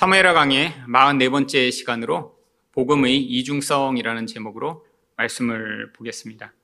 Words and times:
사무엘하 0.00 0.32
강의 0.32 0.72
44번째 0.88 1.70
시간으로 1.70 2.34
복음의 2.72 3.18
이중성이라는 3.18 4.26
제목으로 4.28 4.86
말씀을 5.18 5.92
보겠습니다. 5.92 6.54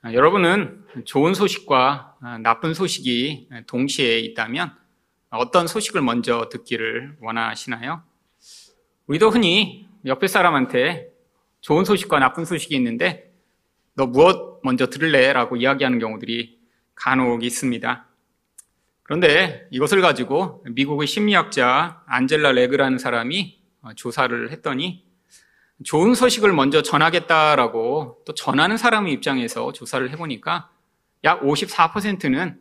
아, 0.00 0.14
여러분은 0.14 0.82
좋은 1.04 1.34
소식과 1.34 2.16
아, 2.22 2.38
나쁜 2.38 2.72
소식이 2.72 3.50
동시에 3.66 4.18
있다면 4.20 4.74
어떤 5.28 5.66
소식을 5.66 6.00
먼저 6.00 6.48
듣기를 6.50 7.18
원하시나요? 7.20 8.02
우리도 9.06 9.28
흔히 9.28 9.86
옆에 10.06 10.26
사람한테 10.26 11.10
좋은 11.60 11.84
소식과 11.84 12.18
나쁜 12.18 12.46
소식이 12.46 12.74
있는데 12.76 13.30
너 13.92 14.06
무엇 14.06 14.60
먼저 14.62 14.86
들을래? 14.86 15.34
라고 15.34 15.56
이야기하는 15.56 15.98
경우들이 15.98 16.58
간혹 16.94 17.44
있습니다. 17.44 18.09
그런데 19.10 19.66
이것을 19.72 20.00
가지고 20.02 20.62
미국의 20.70 21.08
심리학자 21.08 22.04
안젤라 22.06 22.52
레그라는 22.52 22.98
사람이 22.98 23.60
조사를 23.96 24.52
했더니 24.52 25.04
좋은 25.82 26.14
소식을 26.14 26.52
먼저 26.52 26.80
전하겠다라고 26.80 28.22
또 28.24 28.34
전하는 28.34 28.76
사람의 28.76 29.12
입장에서 29.14 29.72
조사를 29.72 30.08
해보니까 30.10 30.70
약 31.24 31.40
54%는 31.40 32.60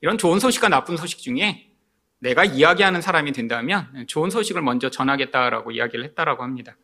이런 0.00 0.16
좋은 0.16 0.40
소식과 0.40 0.70
나쁜 0.70 0.96
소식 0.96 1.18
중에 1.18 1.70
내가 2.18 2.46
이야기하는 2.46 3.02
사람이 3.02 3.32
된다면 3.32 4.06
좋은 4.06 4.30
소식을 4.30 4.62
먼저 4.62 4.88
전하겠다라고 4.88 5.72
이야기를 5.72 6.02
했다라고 6.06 6.42
합니다. 6.42 6.78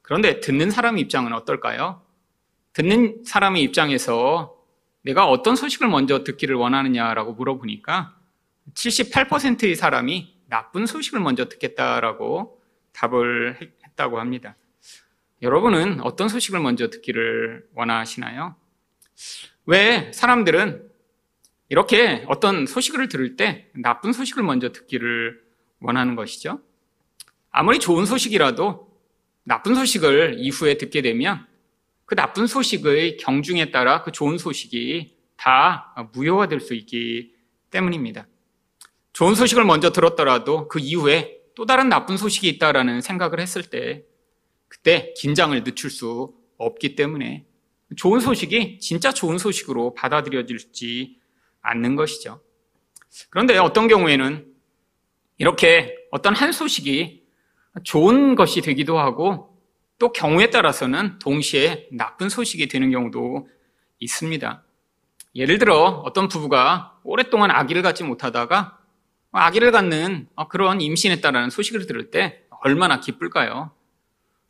그런데 0.00 0.38
듣는 0.38 0.70
사람의 0.70 1.02
입장은 1.02 1.32
어떨까요? 1.32 2.02
듣는 2.72 3.24
사람의 3.26 3.64
입장에서 3.64 4.61
내가 5.02 5.26
어떤 5.26 5.56
소식을 5.56 5.88
먼저 5.88 6.24
듣기를 6.24 6.56
원하느냐라고 6.56 7.34
물어보니까 7.34 8.16
78%의 8.74 9.74
사람이 9.74 10.42
나쁜 10.48 10.86
소식을 10.86 11.20
먼저 11.20 11.48
듣겠다라고 11.48 12.60
답을 12.92 13.72
했다고 13.86 14.20
합니다. 14.20 14.56
여러분은 15.40 16.00
어떤 16.02 16.28
소식을 16.28 16.60
먼저 16.60 16.88
듣기를 16.88 17.66
원하시나요? 17.74 18.54
왜 19.66 20.12
사람들은 20.12 20.88
이렇게 21.68 22.24
어떤 22.28 22.66
소식을 22.66 23.08
들을 23.08 23.36
때 23.36 23.70
나쁜 23.74 24.12
소식을 24.12 24.42
먼저 24.42 24.72
듣기를 24.72 25.40
원하는 25.80 26.14
것이죠? 26.14 26.60
아무리 27.50 27.78
좋은 27.80 28.06
소식이라도 28.06 28.92
나쁜 29.44 29.74
소식을 29.74 30.36
이후에 30.38 30.78
듣게 30.78 31.02
되면 31.02 31.46
그 32.04 32.14
나쁜 32.14 32.46
소식의 32.46 33.16
경중에 33.16 33.70
따라 33.70 34.02
그 34.02 34.12
좋은 34.12 34.38
소식이 34.38 35.16
다 35.36 35.94
무효화될 36.12 36.60
수 36.60 36.74
있기 36.74 37.34
때문입니다. 37.70 38.26
좋은 39.12 39.34
소식을 39.34 39.64
먼저 39.64 39.90
들었더라도 39.90 40.68
그 40.68 40.78
이후에 40.78 41.38
또 41.54 41.66
다른 41.66 41.88
나쁜 41.88 42.16
소식이 42.16 42.48
있다라는 42.48 43.00
생각을 43.00 43.40
했을 43.40 43.62
때 43.62 44.04
그때 44.68 45.12
긴장을 45.16 45.62
늦출 45.64 45.90
수 45.90 46.34
없기 46.56 46.94
때문에 46.94 47.44
좋은 47.96 48.20
소식이 48.20 48.78
진짜 48.78 49.12
좋은 49.12 49.36
소식으로 49.36 49.94
받아들여질지 49.94 51.20
않는 51.60 51.96
것이죠. 51.96 52.40
그런데 53.28 53.58
어떤 53.58 53.88
경우에는 53.88 54.46
이렇게 55.36 55.94
어떤 56.10 56.34
한 56.34 56.52
소식이 56.52 57.26
좋은 57.84 58.34
것이 58.34 58.60
되기도 58.60 58.98
하고 58.98 59.51
또 60.02 60.10
경우에 60.10 60.50
따라서는 60.50 61.20
동시에 61.20 61.86
나쁜 61.92 62.28
소식이 62.28 62.66
되는 62.66 62.90
경우도 62.90 63.48
있습니다. 64.00 64.64
예를 65.36 65.58
들어 65.58 66.02
어떤 66.04 66.26
부부가 66.26 66.98
오랫동안 67.04 67.52
아기를 67.52 67.82
갖지 67.82 68.02
못하다가 68.02 68.78
아기를 69.30 69.70
갖는 69.70 70.26
그런 70.48 70.80
임신했다라는 70.80 71.50
소식을 71.50 71.86
들을 71.86 72.10
때 72.10 72.42
얼마나 72.62 72.98
기쁠까요? 72.98 73.70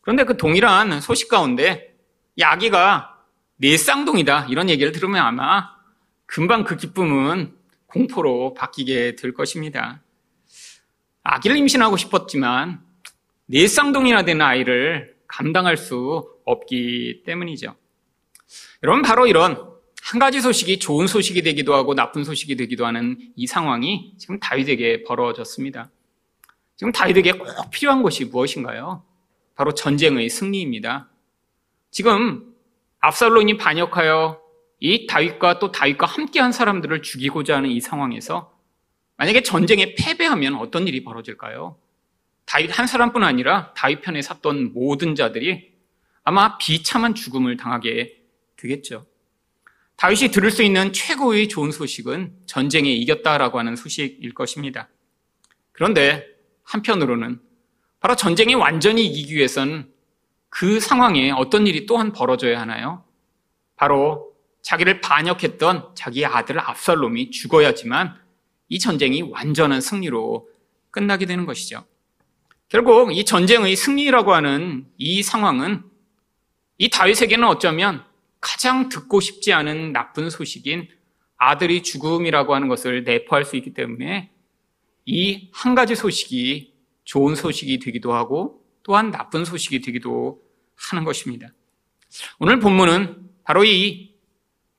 그런데 0.01 0.25
그 0.25 0.39
동일한 0.39 1.03
소식 1.03 1.29
가운데 1.29 1.99
이 2.37 2.43
아기가 2.43 3.19
내 3.57 3.77
쌍둥이다 3.77 4.47
이런 4.49 4.71
얘기를 4.71 4.91
들으면 4.91 5.23
아마 5.23 5.69
금방 6.25 6.65
그 6.65 6.79
기쁨은 6.79 7.55
공포로 7.89 8.55
바뀌게 8.55 9.17
될 9.17 9.35
것입니다. 9.35 10.01
아기를 11.25 11.59
임신하고 11.59 11.99
싶었지만 11.99 12.81
내 13.45 13.67
쌍둥이나 13.67 14.25
되는 14.25 14.41
아이를 14.41 15.12
감당할 15.33 15.77
수 15.77 16.29
없기 16.45 17.23
때문이죠. 17.25 17.75
여러분, 18.83 19.03
바로 19.03 19.27
이런 19.27 19.73
한 20.03 20.19
가지 20.19 20.41
소식이 20.41 20.79
좋은 20.79 21.07
소식이 21.07 21.43
되기도 21.43 21.75
하고 21.75 21.95
나쁜 21.95 22.23
소식이 22.23 22.57
되기도 22.57 22.85
하는 22.85 23.17
이 23.35 23.47
상황이 23.47 24.15
지금 24.19 24.39
다윗에게 24.39 25.05
벌어졌습니다. 25.05 25.91
지금 26.77 26.93
다윗에게 26.93 27.33
꼭 27.33 27.71
필요한 27.71 28.03
것이 28.03 28.27
무엇인가요? 28.27 29.05
바로 29.55 29.73
전쟁의 29.73 30.29
승리입니다. 30.29 31.09
지금 31.91 32.55
압살론이 33.01 33.57
반역하여 33.57 34.41
이 34.81 35.07
다윗과 35.07 35.61
또 35.61 35.71
다윗과 35.73 36.07
함께한 36.07 36.53
사람들을 36.53 37.03
죽이고자 37.03 37.57
하는 37.57 37.71
이 37.71 37.81
상황에서 37.81 38.53
만약에 39.17 39.43
전쟁에 39.43 39.95
패배하면 39.95 40.57
어떤 40.57 40.89
일이 40.89 41.05
벌어질까요? 41.05 41.77
다윗 42.45 42.79
한 42.79 42.87
사람뿐 42.87 43.23
아니라 43.23 43.73
다윗 43.75 44.03
편에 44.03 44.23
샀던 44.23 44.73
모든 44.73 45.15
자들이 45.15 45.73
아마 46.25 46.59
비참한 46.59 47.15
죽음을 47.15 47.57
당하게 47.57 48.23
되겠죠. 48.57 49.07
다윗이 49.97 50.31
들을 50.31 50.51
수 50.51 50.63
있는 50.63 50.93
최고의 50.93 51.49
좋은 51.49 51.71
소식은 51.71 52.35
전쟁에 52.47 52.91
이겼다라고 52.91 53.59
하는 53.59 53.77
소식일 53.77 54.35
것입니다. 54.35 54.89
그런데 55.73 56.27
한편으로는 56.65 57.41
바로 58.01 58.17
전쟁에 58.17 58.55
완전히 58.55 59.07
이기기 59.07 59.35
위해서는 59.35 59.93
그 60.49 60.81
상황에 60.81 61.31
어떤 61.31 61.67
일이 61.67 61.87
또한 61.87 62.13
벌어져야 62.13 62.61
하나요? 62.61 63.05
바로 63.77 64.33
자기를 64.63 65.01
반역했던 65.01 65.95
자기의 65.95 66.27
아들 66.27 66.59
압살롬이 66.61 67.31
죽어야지만 67.31 68.17
이 68.69 68.79
전쟁이 68.79 69.23
완전한 69.23 69.81
승리로 69.81 70.49
끝나게 70.91 71.27
되는 71.27 71.47
것이죠. 71.47 71.85
결국 72.73 73.15
이 73.15 73.27
전쟁의 73.27 73.77
승리라고 73.77 74.33
하는 74.33 74.87
이 74.97 75.23
상황은 75.23 75.83
이 76.79 76.89
다윗에게는 76.89 77.47
어쩌면 77.47 78.03
가장 78.41 78.89
듣고 78.89 79.21
싶지 79.21 79.53
않은 79.53 79.93
나쁜 79.93 80.31
소식인 80.31 80.89
아들이 81.37 81.83
죽음이라고 81.83 82.55
하는 82.55 82.69
것을 82.69 83.05
내포할 83.05 83.45
수 83.45 83.57
있기 83.57 83.75
때문에 83.75 84.31
이 85.05 85.51
한 85.53 85.75
가지 85.75 85.95
소식이 85.95 86.73
좋은 87.05 87.35
소식이 87.35 87.79
되기도 87.79 88.15
하고 88.15 88.65
또한 88.85 89.11
나쁜 89.11 89.45
소식이 89.45 89.83
되기도 89.83 90.41
하는 90.75 91.05
것입니다. 91.05 91.49
오늘 92.39 92.59
본문은 92.59 93.33
바로 93.45 93.65
이 93.65 94.15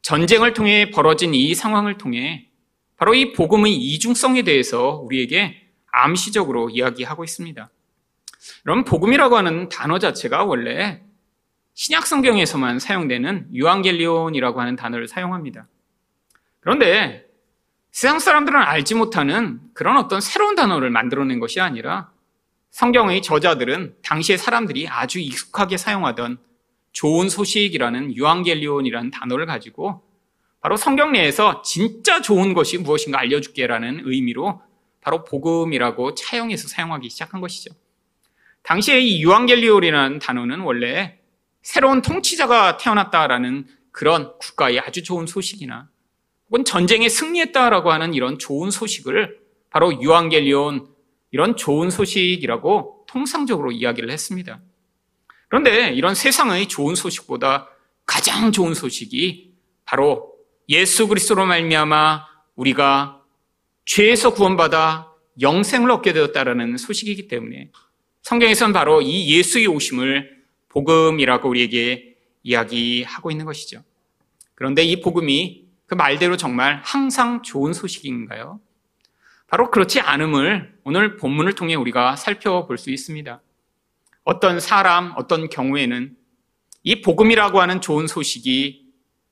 전쟁을 0.02 0.56
통해 0.56 0.90
벌어진 0.90 1.36
이 1.36 1.54
상황을 1.54 2.00
통해 2.00 2.50
바로 2.98 3.14
이 3.14 3.34
복음의 3.34 3.72
이중성에 3.72 4.42
대해서 4.42 4.96
우리에게 4.96 5.62
암시적으로 5.92 6.72
이야기하고 6.72 7.24
있습니다. 7.24 7.70
여러분, 8.66 8.84
복음이라고 8.84 9.38
하는 9.38 9.70
단어 9.70 10.00
자체가 10.00 10.44
원래 10.44 11.02
신약 11.74 12.06
성경에서만 12.06 12.80
사용되는 12.80 13.50
유앙겔리온이라고 13.54 14.62
하는 14.62 14.76
단어를 14.76 15.08
사용합니다. 15.08 15.68
그런데 16.60 17.26
세상 17.92 18.20
사람들은 18.20 18.60
알지 18.60 18.96
못하는 18.96 19.60
그런 19.74 19.98
어떤 19.98 20.22
새로운 20.22 20.56
단어를 20.56 20.90
만들어낸 20.90 21.40
것이 21.40 21.60
아니라 21.62 22.12
성경의 22.72 23.22
저자들은 23.22 23.98
당시의 24.02 24.38
사람들이 24.38 24.88
아주 24.88 25.20
익숙하게 25.20 25.78
사용하던 25.78 26.40
좋은 26.92 27.30
소식이라는 27.30 28.16
유앙겔리온이라는 28.16 29.12
단어를 29.12 29.46
가지고 29.46 30.04
바로 30.62 30.78
성경 30.78 31.12
내에서 31.12 31.62
진짜 31.62 32.22
좋은 32.22 32.54
것이 32.54 32.78
무엇인가 32.78 33.20
알려줄게라는 33.20 34.04
의미로 34.06 34.62
바로 35.02 35.24
복음이라고 35.24 36.16
차용해서 36.16 36.68
사용하기 36.68 37.10
시작한 37.10 37.42
것이죠. 37.42 37.76
당시에 38.64 39.00
이 39.00 39.22
유앙겔리올이라는 39.22 40.20
단어는 40.20 40.62
원래 40.62 41.20
새로운 41.62 42.02
통치자가 42.02 42.78
태어났다라는 42.78 43.68
그런 43.92 44.38
국가의 44.40 44.80
아주 44.80 45.04
좋은 45.04 45.28
소식이나 45.28 45.90
혹은 46.50 46.66
전쟁에 46.66 47.10
승리했다라고 47.10 47.92
하는 47.92 48.14
이런 48.14 48.40
좋은 48.40 48.72
소식을 48.72 49.40
바로 49.70 50.02
유앙겔리온 50.02 50.88
이런 51.32 51.56
좋은 51.56 51.90
소식이라고 51.90 53.06
통상적으로 53.08 53.72
이야기를 53.72 54.12
했습니다. 54.12 54.62
그런데 55.50 55.92
이런 55.94 56.16
세상의 56.16 56.68
좋은 56.68 56.96
소식보다 56.96 57.70
가장 58.06 58.52
좋은 58.52 58.74
소식이 58.74 59.54
바로 59.86 60.34
예수 60.70 61.08
그리스도로 61.08 61.46
말미암아 61.46 62.26
우리가 62.56 63.22
죄에서 63.86 64.34
구원받아 64.34 65.12
영생을 65.42 65.92
얻게 65.92 66.14
되었다라는 66.14 66.78
소식이기 66.78 67.28
때문에 67.28 67.72
성경에서는 68.24 68.74
바로 68.74 69.02
이 69.02 69.36
예수의 69.38 69.68
오심을 69.68 70.44
복음이라고 70.70 71.50
우리에게 71.50 72.16
이야기하고 72.42 73.32
있는 73.32 73.46
것이죠. 73.46 73.84
그런데 74.56 74.84
이 74.84 75.02
복음이 75.02 75.66
그 75.86 75.96
말대로 75.96 76.38
정말 76.38 76.82
항상 76.84 77.44
좋은 77.44 77.74
소식인가요? 77.74 78.60
바로 79.48 79.70
그렇지 79.70 80.00
않음을 80.00 80.80
오늘 80.86 81.18
본문을 81.18 81.54
통해 81.54 81.76
우리가 81.76 82.16
살펴볼 82.16 82.78
수 82.78 82.90
있습니다. 82.90 83.42
어떤 84.24 84.60
사람, 84.60 85.14
어떤 85.18 85.50
경우에는 85.50 86.16
이 86.84 87.02
복음이라고 87.02 87.60
하는 87.60 87.82
좋은 87.82 88.08
소식이 88.08 88.88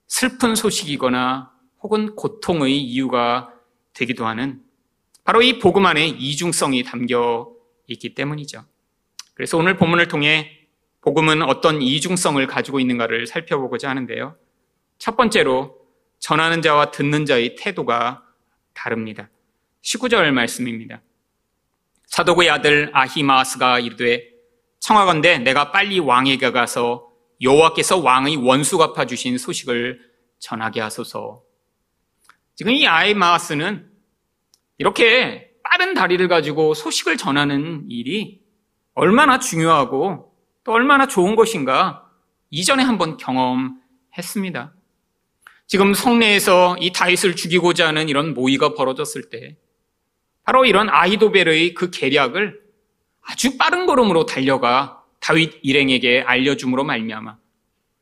슬픈 0.07 0.53
소식이거나 0.53 1.51
혹은 1.81 2.15
고통의 2.15 2.77
이유가 2.77 3.53
되기도 3.93 4.25
하는 4.25 4.61
바로 5.23 5.41
이 5.41 5.59
복음 5.59 5.85
안에 5.85 6.07
이중성이 6.07 6.83
담겨 6.83 7.49
있기 7.87 8.13
때문이죠. 8.13 8.65
그래서 9.41 9.57
오늘 9.57 9.75
본문을 9.75 10.07
통해 10.07 10.67
복음은 11.01 11.41
어떤 11.41 11.81
이중성을 11.81 12.45
가지고 12.45 12.79
있는가를 12.79 13.25
살펴보고자 13.25 13.89
하는데요. 13.89 14.37
첫 14.99 15.17
번째로 15.17 15.79
전하는 16.19 16.61
자와 16.61 16.91
듣는 16.91 17.25
자의 17.25 17.55
태도가 17.55 18.23
다릅니다. 18.75 19.31
19절 19.81 20.29
말씀입니다. 20.29 21.01
사도구의 22.05 22.51
아들 22.51 22.91
아히마스가 22.93 23.79
이르되 23.79 24.29
청하건대 24.79 25.39
내가 25.39 25.71
빨리 25.71 25.97
왕에게 25.97 26.51
가서 26.51 27.11
여호와께서 27.41 27.97
왕의 27.97 28.35
원수 28.35 28.77
갚아 28.77 29.07
주신 29.07 29.39
소식을 29.39 30.07
전하게 30.37 30.81
하소서. 30.81 31.41
지금 32.53 32.73
이 32.73 32.85
아히마스는 32.85 33.89
이렇게 34.77 35.49
빠른 35.63 35.95
다리를 35.95 36.27
가지고 36.27 36.75
소식을 36.75 37.17
전하는 37.17 37.87
일이 37.89 38.40
얼마나 39.01 39.39
중요하고 39.39 40.31
또 40.63 40.73
얼마나 40.73 41.07
좋은 41.07 41.35
것인가 41.35 42.07
이전에 42.51 42.83
한번 42.83 43.17
경험했습니다. 43.17 44.75
지금 45.65 45.95
성내에서 45.95 46.77
이 46.79 46.93
다윗을 46.93 47.35
죽이고자 47.35 47.87
하는 47.87 48.09
이런 48.09 48.35
모의가 48.35 48.75
벌어졌을 48.75 49.31
때 49.31 49.57
바로 50.43 50.65
이런 50.65 50.87
아이도벨의 50.87 51.73
그 51.73 51.89
계략을 51.89 52.61
아주 53.23 53.57
빠른 53.57 53.87
걸음으로 53.87 54.27
달려가 54.27 55.03
다윗 55.19 55.57
일행에게 55.63 56.21
알려줌으로 56.21 56.83
말미암아 56.83 57.37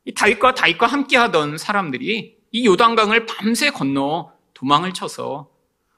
이 0.03 0.13
다윗과 0.13 0.53
다윗과 0.53 0.85
함께하던 0.85 1.57
사람들이 1.57 2.39
이 2.51 2.65
요단강을 2.67 3.25
밤새 3.25 3.69
건너 3.69 4.33
도망을 4.53 4.93
쳐서 4.93 5.49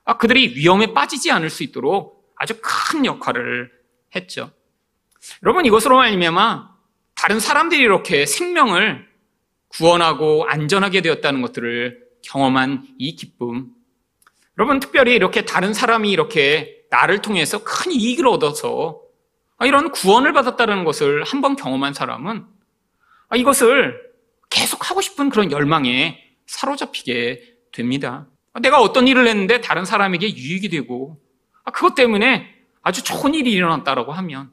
아, 0.03 0.17
그들이 0.17 0.55
위험에 0.55 0.93
빠지지 0.93 1.31
않을 1.31 1.49
수 1.49 1.63
있도록 1.63 2.31
아주 2.35 2.59
큰 2.61 3.03
역할을 3.07 3.71
했죠. 4.15 4.51
여러분 5.43 5.65
이것으로 5.65 5.97
말미암아 5.97 6.71
다른 7.15 7.39
사람들이 7.39 7.81
이렇게 7.81 8.25
생명을 8.25 9.07
구원하고 9.67 10.45
안전하게 10.47 11.01
되었다는 11.01 11.41
것들을 11.41 12.01
경험한 12.23 12.87
이 12.97 13.15
기쁨. 13.15 13.69
여러분 14.57 14.79
특별히 14.79 15.13
이렇게 15.13 15.45
다른 15.45 15.73
사람이 15.73 16.11
이렇게 16.11 16.81
나를 16.89 17.21
통해서 17.21 17.63
큰 17.63 17.91
이익을 17.91 18.27
얻어서 18.27 19.01
아, 19.57 19.65
이런 19.65 19.91
구원을 19.91 20.33
받았다는 20.33 20.83
것을 20.83 21.23
한번 21.23 21.55
경험한 21.55 21.93
사람은 21.93 22.45
아, 23.29 23.35
이것을 23.35 24.11
계속 24.49 24.89
하고 24.89 25.01
싶은 25.01 25.29
그런 25.29 25.51
열망에 25.51 26.19
사로잡히게 26.47 27.57
됩니다. 27.71 28.27
아, 28.53 28.59
내가 28.59 28.81
어떤 28.81 29.07
일을 29.07 29.27
했는데 29.27 29.61
다른 29.61 29.85
사람에게 29.85 30.35
유익이 30.35 30.69
되고 30.69 31.21
그것 31.71 31.95
때문에 31.95 32.53
아주 32.81 33.03
좋은 33.03 33.33
일이 33.33 33.51
일어났다라고 33.51 34.11
하면 34.11 34.51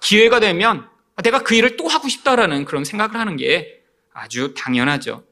기회가 0.00 0.40
되면 0.40 0.88
내가 1.22 1.42
그 1.42 1.54
일을 1.54 1.76
또 1.76 1.88
하고 1.88 2.08
싶다라는 2.08 2.64
그런 2.64 2.84
생각을 2.84 3.16
하는 3.16 3.36
게 3.36 3.82
아주 4.12 4.54
당연하죠. 4.56 5.24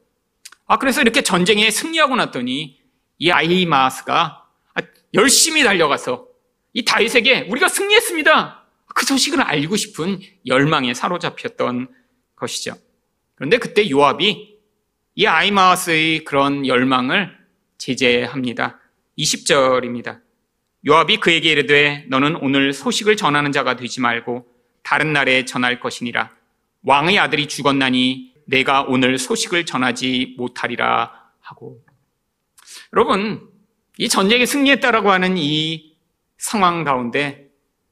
아, 0.67 0.77
그래서 0.77 1.01
이렇게 1.01 1.21
전쟁에 1.21 1.69
승리하고 1.69 2.15
났더니 2.15 2.79
이 3.17 3.31
아이마스가 3.31 4.45
열심히 5.13 5.63
달려가서 5.63 6.27
이 6.73 6.83
다윗에게 6.83 7.47
우리가 7.49 7.69
승리했습니다. 7.69 8.65
그 8.93 9.05
소식을 9.05 9.41
알고 9.41 9.75
싶은 9.75 10.19
열망에 10.45 10.93
사로잡혔던 10.93 11.87
것이죠. 12.35 12.75
그런데 13.35 13.57
그때 13.57 13.89
요압이 13.89 14.55
이 15.15 15.25
아이마스의 15.25 16.25
그런 16.25 16.65
열망을 16.67 17.37
제재합니다. 17.77 18.79
20절입니다. 19.17 20.21
요압이 20.87 21.17
그에게 21.17 21.49
이르되 21.49 22.05
너는 22.09 22.35
오늘 22.37 22.71
소식을 22.71 23.17
전하는 23.17 23.51
자가 23.51 23.75
되지 23.75 24.01
말고 24.01 24.45
다른 24.83 25.13
날에 25.13 25.43
전할 25.45 25.79
것이니라. 25.79 26.31
왕의 26.83 27.17
아들이 27.17 27.47
죽었나니 27.47 28.35
내가 28.45 28.83
오늘 28.83 29.17
소식을 29.17 29.65
전하지 29.65 30.35
못하리라 30.37 31.11
하고. 31.39 31.83
여러분, 32.93 33.49
이 33.97 34.07
전쟁에 34.07 34.45
승리했다라고 34.45 35.09
하는 35.09 35.37
이 35.37 35.97
상황 36.37 36.83
가운데 36.83 37.47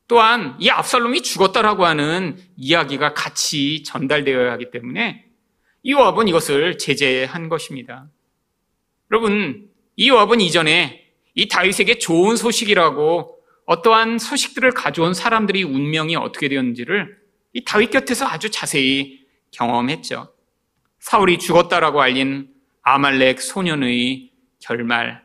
또한 0.08 0.56
이 0.60 0.70
압살롬이 0.70 1.24
죽었다라고 1.24 1.86
하는 1.86 2.38
이야기가 2.56 3.16
같이 3.16 3.82
전달되어야 3.84 4.52
하기 4.54 4.70
때문에 4.70 5.26
이 5.82 5.92
요압은 5.92 6.28
이것을 6.28 6.78
제재한 6.78 7.50
것입니다. 7.50 8.08
여러분, 9.12 9.70
이 9.96 10.10
요압은 10.10 10.42
이전에 10.42 11.03
이 11.36 11.48
다윗에게 11.48 11.98
좋은 11.98 12.36
소식이라고 12.36 13.40
어떠한 13.66 14.20
소식들을 14.20 14.72
가져온 14.72 15.14
사람들이 15.14 15.64
운명이 15.64 16.16
어떻게 16.16 16.48
되었는지를 16.50 17.18
이 17.54 17.64
다윗 17.64 17.92
곁에서 17.92 18.28
아주 18.28 18.52
자세히 18.52 19.26
경험했죠. 19.52 20.34
사울이 21.00 21.38
죽었다라고 21.40 22.02
알린 22.02 22.50
아말렉 22.82 23.42
소년의 23.42 24.32
결말, 24.60 25.24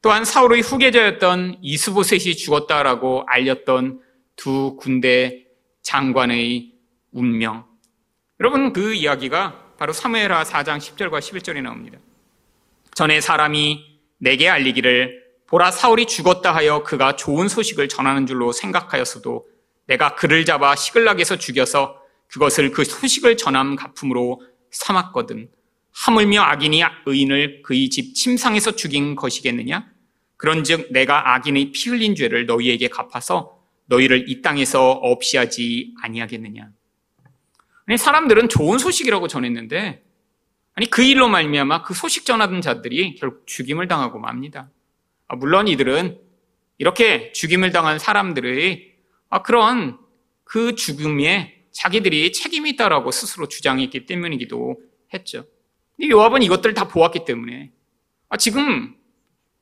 또한 0.00 0.24
사울의 0.24 0.62
후계자였던 0.62 1.58
이스보셋이 1.60 2.36
죽었다라고 2.36 3.24
알렸던 3.26 4.00
두 4.36 4.76
군대 4.76 5.46
장관의 5.82 6.72
운명. 7.10 7.66
여러분 8.40 8.72
그 8.72 8.94
이야기가 8.94 9.74
바로 9.78 9.92
사무엘하 9.92 10.44
4장 10.44 10.78
10절과 10.78 11.18
11절에 11.18 11.62
나옵니다. 11.62 11.98
전에 12.94 13.20
사람이 13.20 14.00
내게 14.18 14.48
알리기를 14.48 15.27
보라 15.48 15.70
사울이 15.70 16.04
죽었다 16.04 16.54
하여 16.54 16.82
그가 16.82 17.16
좋은 17.16 17.48
소식을 17.48 17.88
전하는 17.88 18.26
줄로 18.26 18.52
생각하였어도 18.52 19.46
내가 19.86 20.14
그를 20.14 20.44
잡아 20.44 20.76
시글락에서 20.76 21.36
죽여서 21.36 21.98
그것을 22.28 22.70
그 22.70 22.84
소식을 22.84 23.38
전함 23.38 23.74
가품으로 23.74 24.42
삼았거든. 24.70 25.48
하물며 25.92 26.42
악인이 26.42 26.82
의인을 27.06 27.62
그의 27.62 27.88
집 27.88 28.14
침상에서 28.14 28.72
죽인 28.72 29.16
것이겠느냐? 29.16 29.90
그런즉 30.36 30.92
내가 30.92 31.34
악인의 31.34 31.72
피 31.72 31.88
흘린 31.88 32.14
죄를 32.14 32.44
너희에게 32.44 32.88
갚아서 32.88 33.58
너희를 33.86 34.28
이 34.28 34.42
땅에서 34.42 34.90
없이 34.90 35.38
하지 35.38 35.94
아니하겠느냐? 36.02 36.68
아니 37.86 37.96
사람들은 37.96 38.50
좋은 38.50 38.76
소식이라고 38.76 39.28
전했는데 39.28 40.02
아니 40.74 40.90
그 40.90 41.02
일로 41.02 41.26
말미암아 41.26 41.82
그 41.84 41.94
소식 41.94 42.26
전하던 42.26 42.60
자들이 42.60 43.14
결국 43.14 43.46
죽임을 43.46 43.88
당하고 43.88 44.18
맙니다. 44.18 44.68
아, 45.28 45.36
물론 45.36 45.68
이들은 45.68 46.18
이렇게 46.78 47.32
죽임을 47.32 47.70
당한 47.70 47.98
사람들의 47.98 48.94
아, 49.30 49.42
그런 49.42 49.98
그 50.44 50.74
죽음에 50.74 51.66
자기들이 51.70 52.32
책임이 52.32 52.70
있다라고 52.70 53.10
스스로 53.10 53.46
주장했기 53.46 54.06
때문이기도 54.06 54.80
했죠. 55.12 55.44
요압은 56.02 56.42
이것들을 56.42 56.74
다 56.74 56.88
보았기 56.88 57.24
때문에 57.24 57.72
아, 58.30 58.36
지금 58.36 58.96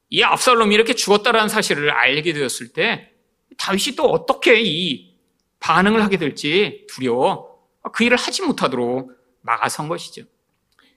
이 0.08 0.22
압살롬이 0.22 0.74
이렇게 0.74 0.94
죽었다라는 0.94 1.48
사실을 1.48 1.90
알게 1.90 2.32
되었을 2.32 2.68
때 2.72 3.10
다윗이 3.58 3.96
또 3.96 4.04
어떻게 4.04 4.60
이 4.60 5.16
반응을 5.58 6.02
하게 6.02 6.16
될지 6.16 6.86
두려워 6.88 7.58
아, 7.82 7.90
그 7.90 8.04
일을 8.04 8.16
하지 8.16 8.42
못하도록 8.42 9.12
막아선 9.42 9.88
것이죠. 9.88 10.22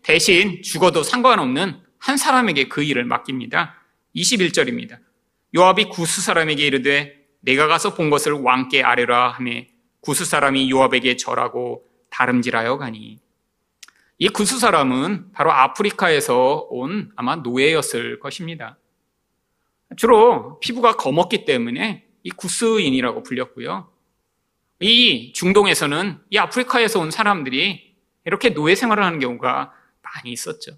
대신 0.04 0.62
죽어도 0.62 1.04
상관없는 1.04 1.82
한 1.98 2.18
사람에게 2.18 2.68
그 2.68 2.84
일을 2.84 3.06
맡깁니다. 3.06 3.79
21절입니다. 4.20 5.00
요압이 5.56 5.86
구스 5.86 6.22
사람에게 6.22 6.66
이르되 6.66 7.18
내가 7.42 7.68
가서 7.68 7.94
본 7.96 8.10
것을 8.10 8.34
왕께 8.34 8.84
아뢰라 8.84 9.30
하며 9.30 9.52
구스 10.02 10.26
사람이 10.26 10.70
요압에게 10.70 11.16
절하고 11.16 11.86
다름질하여 12.10 12.78
가니 12.78 13.20
이 14.18 14.30
구스 14.30 14.60
사람은 14.60 15.32
바로 15.32 15.52
아프리카에서 15.52 16.68
온 16.70 17.12
아마 17.16 17.38
노예였을 17.38 18.20
것입니다. 18.20 18.78
주로 19.96 20.60
피부가 20.60 20.94
검었기 20.94 21.46
때문에 21.46 22.06
이 22.24 22.30
구스인이라고 22.32 23.24
불렸고요. 23.24 23.90
이 24.82 25.34
중동에서는 25.34 26.20
이 26.30 26.38
아프리카에서 26.38 27.00
온 27.00 27.12
사람들이 27.12 27.96
이렇게 28.26 28.50
노예 28.50 28.76
생활을 28.76 29.04
하는 29.04 29.20
경우가 29.20 29.74
많이 30.02 30.32
있었죠. 30.32 30.74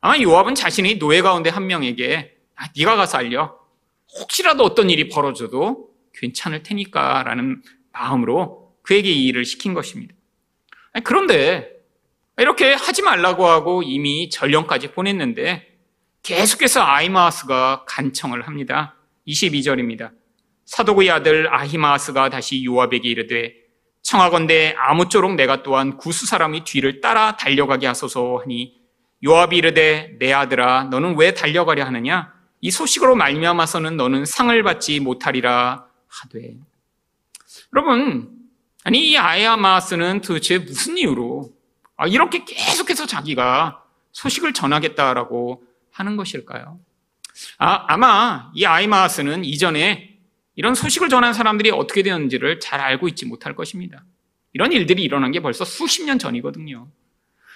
아마 0.00 0.20
요압은 0.20 0.54
자신의 0.54 0.98
노예 0.98 1.22
가운데 1.22 1.50
한 1.50 1.66
명에게 1.66 2.39
아, 2.60 2.68
네가 2.76 2.94
가서 2.94 3.18
알려. 3.18 3.58
혹시라도 4.18 4.64
어떤 4.64 4.90
일이 4.90 5.08
벌어져도 5.08 5.88
괜찮을 6.14 6.62
테니까라는 6.62 7.62
마음으로 7.92 8.74
그에게 8.82 9.10
이 9.10 9.26
일을 9.28 9.46
시킨 9.46 9.72
것입니다. 9.72 10.14
그런데 11.04 11.70
이렇게 12.36 12.74
하지 12.74 13.02
말라고 13.02 13.46
하고 13.46 13.82
이미 13.82 14.28
전령까지 14.28 14.92
보냈는데 14.92 15.78
계속해서 16.22 16.82
아이마스가 16.82 17.84
간청을 17.86 18.46
합니다. 18.46 18.96
22절입니다. 19.26 20.12
사도구의 20.66 21.10
아들 21.10 21.52
아히마스가 21.52 22.28
다시 22.28 22.64
요압에게 22.64 23.08
이르되 23.08 23.54
청하건대 24.02 24.74
아무쪼록 24.76 25.34
내가 25.34 25.62
또한 25.62 25.96
구수 25.96 26.26
사람이 26.26 26.64
뒤를 26.64 27.00
따라 27.00 27.36
달려가게 27.36 27.86
하소서 27.86 28.38
하니 28.42 28.74
요압이 29.24 29.56
이르되 29.56 30.16
내 30.18 30.32
아들아 30.32 30.84
너는 30.84 31.16
왜 31.16 31.32
달려가려 31.32 31.84
하느냐 31.84 32.39
이 32.60 32.70
소식으로 32.70 33.16
말미암아서는 33.16 33.96
너는 33.96 34.24
상을 34.24 34.62
받지 34.62 35.00
못하리라 35.00 35.86
하되 36.08 36.56
여러분 37.74 38.30
아니 38.84 39.10
이 39.10 39.16
아야마스는 39.16 40.20
도대체 40.20 40.58
무슨 40.58 40.98
이유로 40.98 41.52
아, 41.96 42.06
이렇게 42.06 42.44
계속해서 42.44 43.06
자기가 43.06 43.84
소식을 44.12 44.54
전하겠다라고 44.54 45.62
하는 45.90 46.16
것일까요? 46.16 46.80
아, 47.58 47.84
아마 47.88 48.50
이 48.54 48.64
아이마스는 48.64 49.44
이전에 49.44 50.18
이런 50.56 50.74
소식을 50.74 51.08
전한 51.08 51.34
사람들이 51.34 51.70
어떻게 51.70 52.02
되었는지를 52.02 52.60
잘 52.60 52.80
알고 52.80 53.08
있지 53.08 53.26
못할 53.26 53.54
것입니다. 53.54 54.04
이런 54.52 54.72
일들이 54.72 55.02
일어난 55.02 55.30
게 55.30 55.40
벌써 55.40 55.64
수십 55.64 56.04
년 56.04 56.18
전이거든요. 56.18 56.88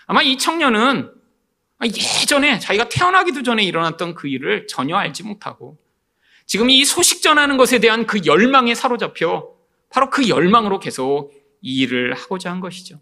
아마 0.06 0.23
이 0.23 0.37
청년은 0.37 1.11
예전에 1.82 2.58
자기가 2.58 2.88
태어나기도 2.88 3.42
전에 3.42 3.62
일어났던 3.64 4.14
그 4.14 4.28
일을 4.28 4.66
전혀 4.66 4.96
알지 4.96 5.22
못하고 5.22 5.78
지금 6.46 6.70
이 6.70 6.84
소식 6.84 7.22
전하는 7.22 7.56
것에 7.56 7.78
대한 7.78 8.06
그 8.06 8.20
열망에 8.24 8.74
사로잡혀 8.74 9.48
바로 9.90 10.10
그 10.10 10.28
열망으로 10.28 10.78
계속 10.78 11.32
이 11.60 11.80
일을 11.80 12.14
하고자 12.14 12.50
한 12.50 12.60
것이죠. 12.60 13.00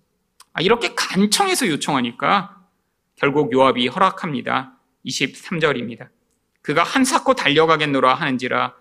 아, 0.53 0.61
이렇게 0.61 0.95
간청해서 0.95 1.69
요청하니까 1.69 2.63
결국 3.17 3.53
요압이 3.53 3.89
허락합니다. 3.89 4.79
23절입니다. 5.05 6.09
그가 6.61 6.83
한사코 6.83 7.35
달려가겠노라 7.35 8.15
하는지라 8.15 8.75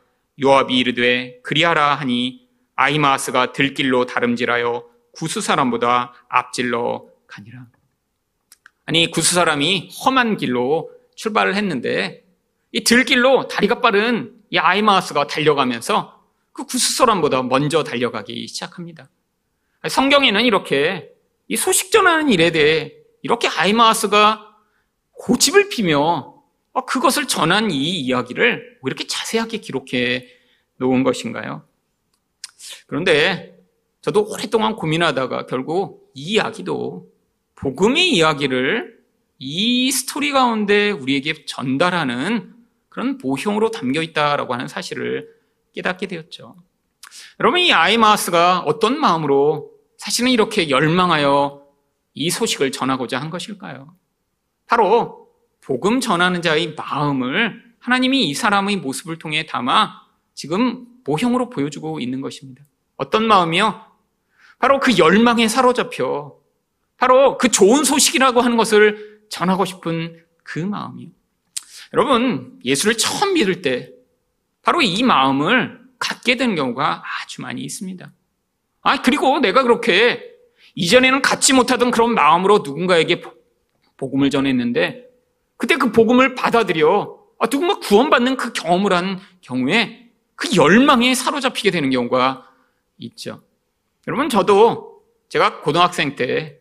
요압이 0.44 0.78
이르되 0.78 1.40
그리하라 1.44 1.96
하니 1.96 2.48
아이마스가 2.76 3.54
들길로 3.54 4.06
다름질하여 4.06 4.86
구수 5.14 5.42
사람보다 5.42 6.14
앞질러 6.30 7.06
가니라. 7.28 7.66
아니 8.92 9.10
구수 9.10 9.36
사람이 9.36 9.90
험한 10.04 10.36
길로 10.36 10.92
출발을 11.16 11.56
했는데 11.56 12.26
이 12.74 12.84
들길로 12.84 13.48
다리가 13.48 13.80
빠른 13.80 14.36
이 14.50 14.58
아이마스가 14.58 15.28
달려가면서 15.28 16.22
그 16.52 16.66
구수 16.66 16.98
사람보다 16.98 17.44
먼저 17.44 17.86
달려가기 17.86 18.50
시작합니다. 18.50 19.10
성경에는 19.88 20.44
이렇게 20.44 21.10
이 21.48 21.56
소식 21.56 21.90
전하는 21.94 22.28
일에 22.28 22.52
대해 22.52 22.92
이렇게 23.22 23.48
아이마스가 23.48 24.58
고집을 25.14 25.70
피며 25.70 26.44
어, 26.74 26.86
그것을 26.86 27.30
전한 27.30 27.72
이 27.72 27.98
이야기를 27.98 28.80
왜 28.82 28.88
이렇게 28.90 29.08
자세하게 29.08 29.60
기록해 29.60 30.28
놓은 30.80 31.04
것인가요? 31.04 31.66
그런데 32.88 33.58
저도 34.02 34.28
오랫동안 34.28 34.76
고민하다가 34.76 35.46
결국 35.46 36.12
이 36.14 36.34
이야기도 36.34 37.11
복음의 37.62 38.10
이야기를 38.10 39.00
이 39.38 39.92
스토리 39.92 40.32
가운데 40.32 40.90
우리에게 40.90 41.46
전달하는 41.46 42.56
그런 42.90 43.20
모형으로 43.22 43.70
담겨 43.70 44.02
있다라고 44.02 44.54
하는 44.54 44.68
사실을 44.68 45.30
깨닫게 45.74 46.08
되었죠. 46.08 46.56
여러분, 47.40 47.60
이 47.60 47.72
아이마스가 47.72 48.62
어떤 48.62 49.00
마음으로 49.00 49.72
사실은 49.98 50.32
이렇게 50.32 50.72
열망하여 50.72 51.64
이 52.16 52.32
소식을 52.32 52.72
전하고자 52.72 53.22
한 53.22 53.30
것일까요? 53.30 53.96
바로 54.66 55.30
복음 55.62 56.00
전하는 56.00 56.42
자의 56.42 56.74
마음을 56.74 57.64
하나님이 57.80 58.28
이 58.28 58.34
사람의 58.34 58.78
모습을 58.78 59.20
통해 59.20 59.46
담아 59.46 60.02
지금 60.34 60.88
모형으로 61.04 61.50
보여주고 61.50 62.00
있는 62.00 62.22
것입니다. 62.22 62.64
어떤 62.98 63.28
마음이요? 63.28 63.86
바로 64.58 64.80
그 64.80 64.98
열망에 64.98 65.48
사로잡혀 65.48 66.41
바로 67.02 67.40
그 67.40 67.50
좋은 67.50 67.84
소식이라고 67.84 68.42
하는 68.42 68.58
것을 68.58 69.22
전하고 69.28 69.66
싶은 69.66 70.24
그 70.44 70.60
마음이요. 70.60 71.10
여러분, 71.94 72.60
예수를 72.64 72.96
처음 72.96 73.34
믿을 73.34 73.64
때 73.64 73.90
바로 74.62 74.84
이 74.84 75.02
마음을 75.02 75.82
갖게 75.98 76.38
되는 76.38 76.54
경우가 76.54 77.04
아주 77.04 77.42
많이 77.42 77.62
있습니다. 77.64 78.14
아, 78.84 79.02
그리고 79.02 79.40
내가 79.40 79.64
그렇게 79.64 80.30
이전에는 80.76 81.24
갖지 81.24 81.54
못하던 81.54 81.90
그런 81.90 82.14
마음으로 82.14 82.60
누군가에게 82.60 83.24
복음을 83.98 84.30
전했는데 84.30 85.08
그때 85.58 85.78
그 85.78 85.92
복음을 85.92 86.36
받아들여 86.36 87.20
아, 87.40 87.48
누군가 87.48 87.80
구원받는 87.80 88.38
그 88.38 88.54
경험을 88.54 88.94
한 88.94 89.20
경우에 89.42 90.12
그 90.36 90.56
열망에 90.56 91.16
사로잡히게 91.16 91.72
되는 91.72 91.90
경우가 91.90 92.48
있죠. 93.00 93.42
여러분, 94.08 94.30
저도 94.30 95.02
제가 95.30 95.62
고등학생 95.62 96.16
때, 96.16 96.61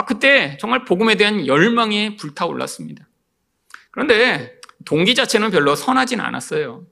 아, 0.00 0.06
그때 0.06 0.56
정말 0.58 0.86
복음에 0.86 1.14
대한 1.16 1.46
열망에 1.46 2.16
불타올랐습니다. 2.16 3.06
그런데 3.90 4.58
동기 4.86 5.14
자체는 5.14 5.50
별로 5.50 5.74
선하진 5.74 6.20
않았어요. 6.20 6.86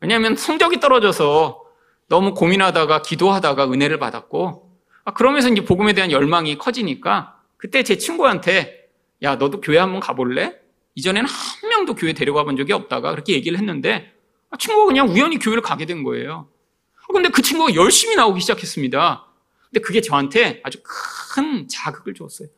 왜냐하면 0.00 0.34
성적이 0.34 0.80
떨어져서 0.80 1.62
너무 2.08 2.34
고민하다가 2.34 3.02
기도하다가 3.02 3.70
은혜를 3.70 4.00
받았고, 4.00 4.68
아, 5.04 5.12
그러면서 5.12 5.48
이제 5.48 5.64
복음에 5.64 5.92
대한 5.92 6.10
열망이 6.10 6.58
커지니까 6.58 7.36
그때 7.56 7.84
제 7.84 7.96
친구한테 7.96 8.88
야, 9.22 9.36
너도 9.36 9.60
교회 9.60 9.78
한번 9.78 10.00
가볼래? 10.00 10.56
이전에는 10.96 11.28
한 11.28 11.70
명도 11.70 11.94
교회 11.94 12.14
데려가 12.14 12.42
본 12.42 12.56
적이 12.56 12.72
없다가 12.72 13.12
그렇게 13.12 13.34
얘기를 13.34 13.60
했는데 13.60 14.12
아, 14.50 14.56
친구가 14.56 14.86
그냥 14.86 15.08
우연히 15.08 15.38
교회를 15.38 15.62
가게 15.62 15.86
된 15.86 16.02
거예요. 16.02 16.48
아, 16.96 17.12
근데 17.12 17.28
그 17.28 17.42
친구가 17.42 17.76
열심히 17.76 18.16
나오기 18.16 18.40
시작했습니다. 18.40 19.29
근데 19.70 19.80
그게 19.84 20.00
저한테 20.00 20.60
아주 20.64 20.78
큰 20.82 21.68
자극을 21.68 22.14
줬어요. 22.14 22.48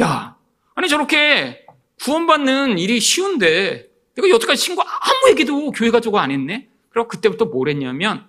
야, 0.00 0.36
아니 0.74 0.88
저렇게 0.88 1.64
구원받는 2.02 2.78
일이 2.78 3.00
쉬운데 3.00 3.88
내가 4.16 4.28
여태까지 4.28 4.60
친구 4.60 4.82
아무 4.82 5.30
얘기도 5.30 5.70
교회 5.70 5.90
가지고 5.90 6.18
안 6.18 6.30
했네? 6.30 6.68
그리고 6.90 7.08
그때부터 7.08 7.44
뭘 7.46 7.68
했냐면 7.68 8.26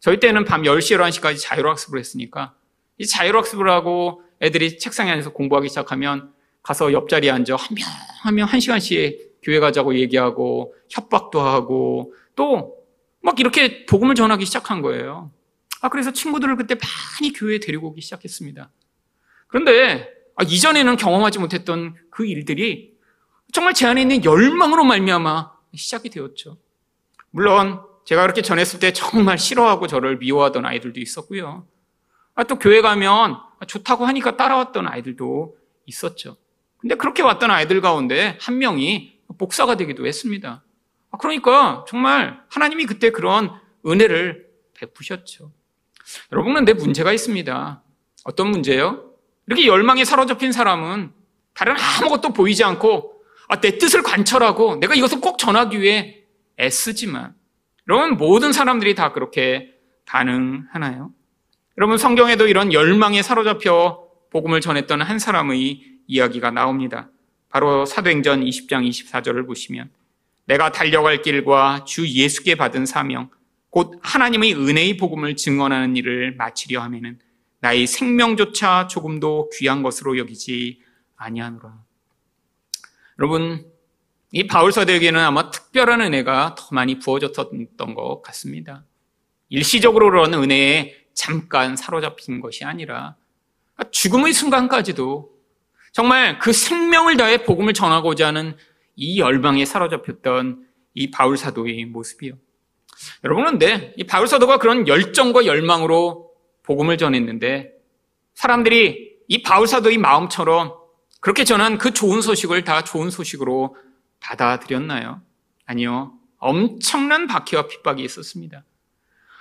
저희 0.00 0.20
때는 0.20 0.44
밤 0.44 0.62
10시, 0.62 0.98
11시까지 0.98 1.40
자율학습을 1.40 1.98
했으니까 1.98 2.54
이 2.98 3.06
자율학습을 3.06 3.70
하고 3.70 4.22
애들이 4.42 4.78
책상에 4.78 5.10
앉아서 5.12 5.32
공부하기 5.32 5.68
시작하면 5.68 6.32
가서 6.62 6.92
옆자리에 6.92 7.30
앉아 7.30 7.56
한 7.56 7.74
명 7.74 7.86
한 8.24 8.34
명 8.34 8.46
한 8.48 8.60
시간씩 8.60 9.38
교회 9.42 9.60
가자고 9.60 9.94
얘기하고 9.96 10.74
협박도 10.90 11.40
하고 11.40 12.12
또 12.34 12.76
막 13.22 13.40
이렇게 13.40 13.86
복음을 13.86 14.14
전하기 14.14 14.44
시작한 14.44 14.82
거예요. 14.82 15.32
아 15.82 15.88
그래서 15.88 16.12
친구들을 16.12 16.56
그때 16.56 16.74
많이 16.74 17.32
교회에 17.32 17.58
데리고 17.58 17.88
오기 17.88 18.00
시작했습니다. 18.00 18.70
그런데 19.48 20.08
아, 20.36 20.44
이전에는 20.44 20.96
경험하지 20.96 21.38
못했던 21.38 21.94
그 22.10 22.26
일들이 22.26 22.94
정말 23.52 23.74
제 23.74 23.86
안에 23.86 24.02
있는 24.02 24.24
열망으로 24.24 24.84
말미암아 24.84 25.52
시작이 25.74 26.10
되었죠. 26.10 26.58
물론 27.30 27.80
제가 28.04 28.22
그렇게 28.22 28.42
전했을 28.42 28.78
때 28.78 28.92
정말 28.92 29.38
싫어하고 29.38 29.86
저를 29.86 30.18
미워하던 30.18 30.64
아이들도 30.64 31.00
있었고요. 31.00 31.66
아, 32.34 32.44
또 32.44 32.58
교회 32.58 32.80
가면 32.80 33.36
좋다고 33.66 34.04
하니까 34.06 34.36
따라왔던 34.36 34.86
아이들도 34.86 35.56
있었죠. 35.86 36.36
근데 36.78 36.94
그렇게 36.94 37.22
왔던 37.22 37.50
아이들 37.50 37.80
가운데 37.80 38.36
한 38.40 38.58
명이 38.58 39.20
복사가 39.38 39.76
되기도 39.76 40.06
했습니다. 40.06 40.62
아, 41.10 41.16
그러니까 41.18 41.84
정말 41.88 42.42
하나님이 42.48 42.86
그때 42.86 43.10
그런 43.10 43.50
은혜를 43.86 44.46
베푸셨죠. 44.74 45.50
여러분, 46.32 46.52
그런데 46.52 46.72
문제가 46.72 47.12
있습니다. 47.12 47.82
어떤 48.24 48.50
문제요? 48.50 49.12
이렇게 49.46 49.66
열망에 49.66 50.04
사로잡힌 50.04 50.52
사람은 50.52 51.12
다른 51.54 51.74
아무것도 51.78 52.32
보이지 52.32 52.64
않고 52.64 53.16
아, 53.48 53.60
내 53.60 53.78
뜻을 53.78 54.02
관철하고 54.02 54.76
내가 54.76 54.94
이것을 54.94 55.20
꼭 55.20 55.38
전하기 55.38 55.80
위해 55.80 56.24
애쓰지만 56.58 57.34
여러분 57.88 58.16
모든 58.16 58.52
사람들이 58.52 58.94
다 58.94 59.12
그렇게 59.12 59.74
반응하나요? 60.06 61.12
여러분 61.78 61.98
성경에도 61.98 62.48
이런 62.48 62.72
열망에 62.72 63.22
사로잡혀 63.22 64.04
복음을 64.30 64.60
전했던 64.60 65.02
한 65.02 65.18
사람의 65.18 65.82
이야기가 66.08 66.50
나옵니다. 66.50 67.10
바로 67.48 67.86
사도행전 67.86 68.44
20장 68.44 68.88
24절을 68.88 69.46
보시면 69.46 69.90
내가 70.46 70.72
달려갈 70.72 71.22
길과 71.22 71.84
주 71.86 72.06
예수께 72.08 72.56
받은 72.56 72.86
사명 72.86 73.30
곧 73.76 73.98
하나님의 74.00 74.54
은혜의 74.54 74.96
복음을 74.96 75.36
증언하는 75.36 75.96
일을 75.96 76.34
마치려 76.36 76.80
하면은 76.80 77.18
나의 77.60 77.86
생명조차 77.86 78.86
조금도 78.86 79.50
귀한 79.52 79.82
것으로 79.82 80.16
여기지 80.16 80.80
아니하노라. 81.14 81.74
여러분 83.18 83.70
이 84.32 84.46
바울 84.46 84.72
사도에게는 84.72 85.20
아마 85.20 85.50
특별한 85.50 86.00
은혜가 86.00 86.54
더 86.56 86.68
많이 86.70 86.98
부어졌던 86.98 87.94
것 87.94 88.22
같습니다. 88.22 88.86
일시적으로 89.50 90.10
그런 90.10 90.32
은혜에 90.32 91.08
잠깐 91.12 91.76
사로잡힌 91.76 92.40
것이 92.40 92.64
아니라 92.64 93.16
죽음의 93.90 94.32
순간까지도 94.32 95.34
정말 95.92 96.38
그 96.38 96.54
생명을 96.54 97.18
다해 97.18 97.44
복음을 97.44 97.74
전하고자 97.74 98.28
하는 98.28 98.56
이 98.94 99.20
열망에 99.20 99.66
사로잡혔던 99.66 100.66
이 100.94 101.10
바울 101.10 101.36
사도의 101.36 101.84
모습이요. 101.84 102.38
여러분, 103.24 103.44
그런데 103.44 103.94
이 103.96 104.04
바울 104.04 104.26
사도가 104.26 104.58
그런 104.58 104.88
열정과 104.88 105.46
열망으로 105.46 106.30
복음을 106.62 106.98
전했는데 106.98 107.72
사람들이 108.34 109.16
이 109.28 109.42
바울 109.42 109.66
사도의 109.66 109.98
마음처럼 109.98 110.74
그렇게 111.20 111.44
전한 111.44 111.78
그 111.78 111.92
좋은 111.92 112.20
소식을 112.20 112.64
다 112.64 112.84
좋은 112.84 113.10
소식으로 113.10 113.76
받아들였나요? 114.20 115.22
아니요. 115.64 116.12
엄청난 116.38 117.26
박해와 117.26 117.66
핍박이 117.66 118.02
있었습니다. 118.04 118.64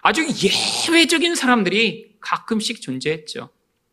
아주 0.02 0.26
예외적인 0.88 1.36
사람들이 1.36 2.18
가끔씩 2.22 2.82
존재했죠. 2.82 3.50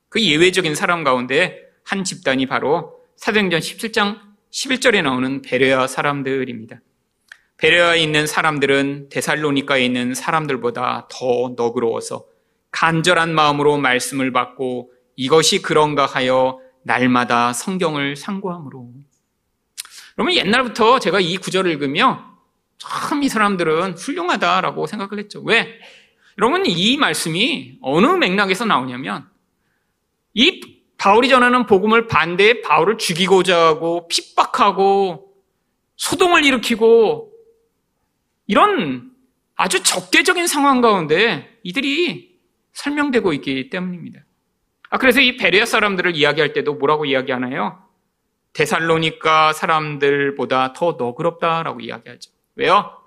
그 0.09 0.23
예외적인 0.23 0.75
사람 0.75 1.05
가운데 1.05 1.63
한 1.85 2.05
집단이 2.05 2.47
바로 2.47 3.01
사도행전 3.17 3.61
17장 3.61 4.21
11절에 4.51 5.03
나오는 5.03 5.43
베레아 5.43 5.87
사람들입니다. 5.87 6.81
베레아에 7.59 8.01
있는 8.01 8.27
사람들은 8.27 9.09
데살로니카에 9.11 9.85
있는 9.85 10.15
사람들보다 10.15 11.09
더 11.11 11.55
너그러워서 11.57 12.25
간절한 12.73 13.35
마음으로 13.35 13.77
말씀을 13.79 14.33
받고 14.33 14.93
이것이 15.17 15.63
그런가 15.63 16.07
하여 16.07 16.59
날마다 16.83 17.53
성경을 17.53 18.17
상고함으로. 18.17 18.91
그러면 20.15 20.35
옛날부터 20.35 20.99
제가 20.99 21.21
이 21.21 21.37
구절을 21.37 21.71
읽으며 21.73 22.33
참 22.79 23.23
이 23.23 23.29
사람들은 23.29 23.93
훌륭하다라고 23.93 24.87
생각을 24.87 25.21
했죠. 25.21 25.41
왜? 25.43 25.79
여러분 26.39 26.65
이 26.67 26.97
말씀이 26.97 27.79
어느 27.81 28.07
맥락에서 28.07 28.65
나오냐면 28.65 29.29
이 30.35 30.61
바울이 30.99 31.29
전하는 31.29 31.67
복음을 31.67 32.07
반대해 32.09 32.61
바울을 32.63 32.99
죽이고자 32.99 33.67
하고 33.67 34.09
핍박하고 34.09 35.33
소동을 35.97 36.45
일으키고 36.45 37.32
이런 38.53 39.11
아주 39.57 39.83
적대적인 39.83 40.47
상황 40.47 40.83
가운데 40.83 41.59
이들이 41.63 42.39
설명되고 42.75 43.33
있기 43.33 43.71
때문입니다. 43.71 44.21
아, 44.91 44.99
그래서 44.99 45.23
이 45.23 45.39
베레아 45.39 45.65
사람들을 45.65 46.15
이야기할 46.15 46.53
때도 46.53 46.75
뭐라고 46.75 47.07
이야기하나요? 47.07 47.83
데살로니까 48.53 49.55
사람들보다 49.55 50.75
더 50.75 50.97
너그럽다라고 50.99 51.81
이야기하죠. 51.81 52.31
왜요? 52.57 52.99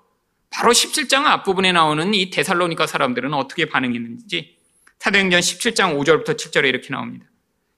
바로 0.50 0.72
17장 0.72 1.26
앞부분에 1.26 1.70
나오는 1.70 2.12
이 2.12 2.30
데살로니까 2.30 2.88
사람들은 2.88 3.32
어떻게 3.32 3.66
반응했는지 3.66 4.58
사도행전 4.98 5.38
17장 5.38 5.96
5절부터 5.96 6.36
7절에 6.36 6.68
이렇게 6.68 6.88
나옵니다. 6.88 7.24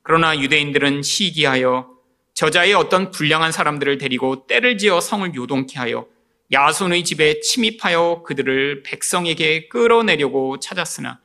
그러나 0.02 0.38
유대인들은 0.38 1.02
시기하여 1.02 1.90
저자의 2.32 2.72
어떤 2.72 3.10
불량한 3.10 3.52
사람들을 3.52 3.98
데리고 3.98 4.46
때를 4.46 4.78
지어 4.78 5.02
성을 5.02 5.34
요동케 5.34 5.78
하여 5.78 6.06
야손의 6.50 7.04
집에 7.04 7.40
침입하여 7.40 8.22
그들을 8.24 8.82
백성에게 8.82 9.68
끌어내려고 9.68 10.58
찾았으나 10.58 11.20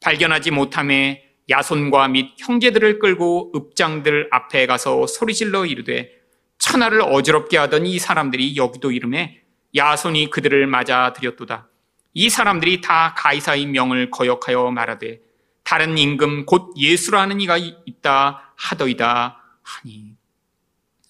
발견하지 0.00 0.50
못함에 0.50 1.28
야손과 1.50 2.08
및 2.08 2.34
형제들을 2.38 2.98
끌고 2.98 3.52
읍장들 3.54 4.28
앞에 4.30 4.66
가서 4.66 5.06
소리질러 5.06 5.66
이르되 5.66 6.10
천하를 6.58 7.02
어지럽게 7.02 7.58
하던 7.58 7.86
이 7.86 7.98
사람들이 7.98 8.56
여기도 8.56 8.92
이름에 8.92 9.42
야손이 9.74 10.30
그들을 10.30 10.66
맞아 10.66 11.12
들였도다. 11.12 11.68
이 12.14 12.30
사람들이 12.30 12.80
다 12.80 13.14
가이사의 13.16 13.66
명을 13.66 14.10
거역하여 14.10 14.70
말하되 14.70 15.20
다른 15.64 15.96
임금 15.98 16.46
곧 16.46 16.72
예수라는 16.76 17.40
이가 17.40 17.56
있다 17.58 18.54
하더이다 18.56 19.42
하니. 19.62 20.14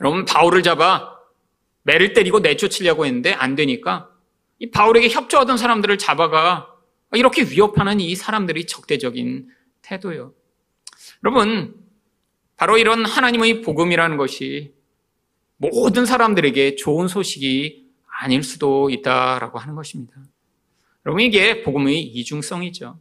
여러분 0.00 0.25
바울을 0.25 0.62
잡아 0.62 1.12
매를 1.83 2.12
때리고 2.12 2.41
내쫓으려고 2.41 3.07
했는데 3.07 3.33
안 3.33 3.55
되니까 3.55 4.09
이 4.59 4.71
바울에게 4.71 5.09
협조하던 5.09 5.57
사람들을 5.57 5.99
잡아가 5.99 6.69
이렇게 7.12 7.43
위협하는 7.43 8.01
이 8.01 8.15
사람들이 8.15 8.67
적대적인 8.67 9.49
태도요. 9.83 10.33
여러분, 11.25 11.75
바로 12.56 12.78
이런 12.78 13.04
하나님의 13.04 13.63
복음이라는 13.63 14.17
것이 14.17 14.73
모든 15.56 16.06
사람들에게 16.06 16.76
좋은 16.76 17.09
소식이 17.09 17.91
아닐 18.06 18.43
수도 18.43 18.89
있다라고 18.89 19.59
하는 19.59 19.75
것입니다. 19.75 20.15
여러분, 21.04 21.23
이게 21.23 21.63
복음의 21.63 22.00
이중성이죠. 22.00 22.99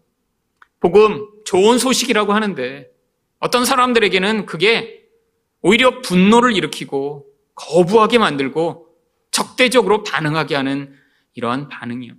복음, 0.80 1.28
좋은 1.46 1.78
소식이라고 1.78 2.34
하는데 2.34 2.90
어떤 3.40 3.66
사람들에게는 3.66 4.46
그게 4.46 5.08
오히려 5.62 6.02
분노를 6.02 6.56
일으키고 6.56 7.31
거부하게 7.56 8.18
만들고 8.18 8.88
적대적으로 9.32 10.04
반응하게 10.04 10.56
하는 10.56 10.96
이러한 11.34 11.70
반응이요. 11.70 12.14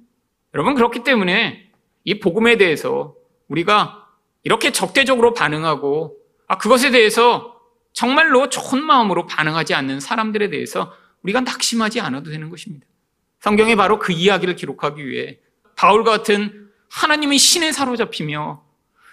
여러분, 0.55 0.75
그렇기 0.75 1.05
때문에 1.05 1.71
이 2.05 2.19
복음에 2.19 2.57
대해서 2.57 3.15
우리가 3.49 4.07
이렇게 4.45 4.73
적대적으로 4.73 5.35
반응하고 5.35 6.17
아, 6.49 6.59
그것에 6.59 6.91
대해서 6.91 7.61
정말로 7.93 8.49
좋은 8.49 8.83
마음으로 8.83 9.27
반응하지 9.27 9.75
않는 9.75 10.01
사람들에 10.01 10.51
대해서 10.51 10.93
우리가 11.23 11.41
낙심하지 11.41 12.01
않아도 12.01 12.31
되는 12.31 12.51
것입니다. 12.51 12.87
성경에 13.41 13.77
바로 13.77 13.99
그 13.99 14.13
이야기를 14.13 14.57
기록하기 14.57 15.07
위해 15.07 15.39
바울 15.77 16.05
같은 16.05 16.71
하나님의 16.91 17.39
신에 17.39 17.73
사로잡히며 17.73 18.63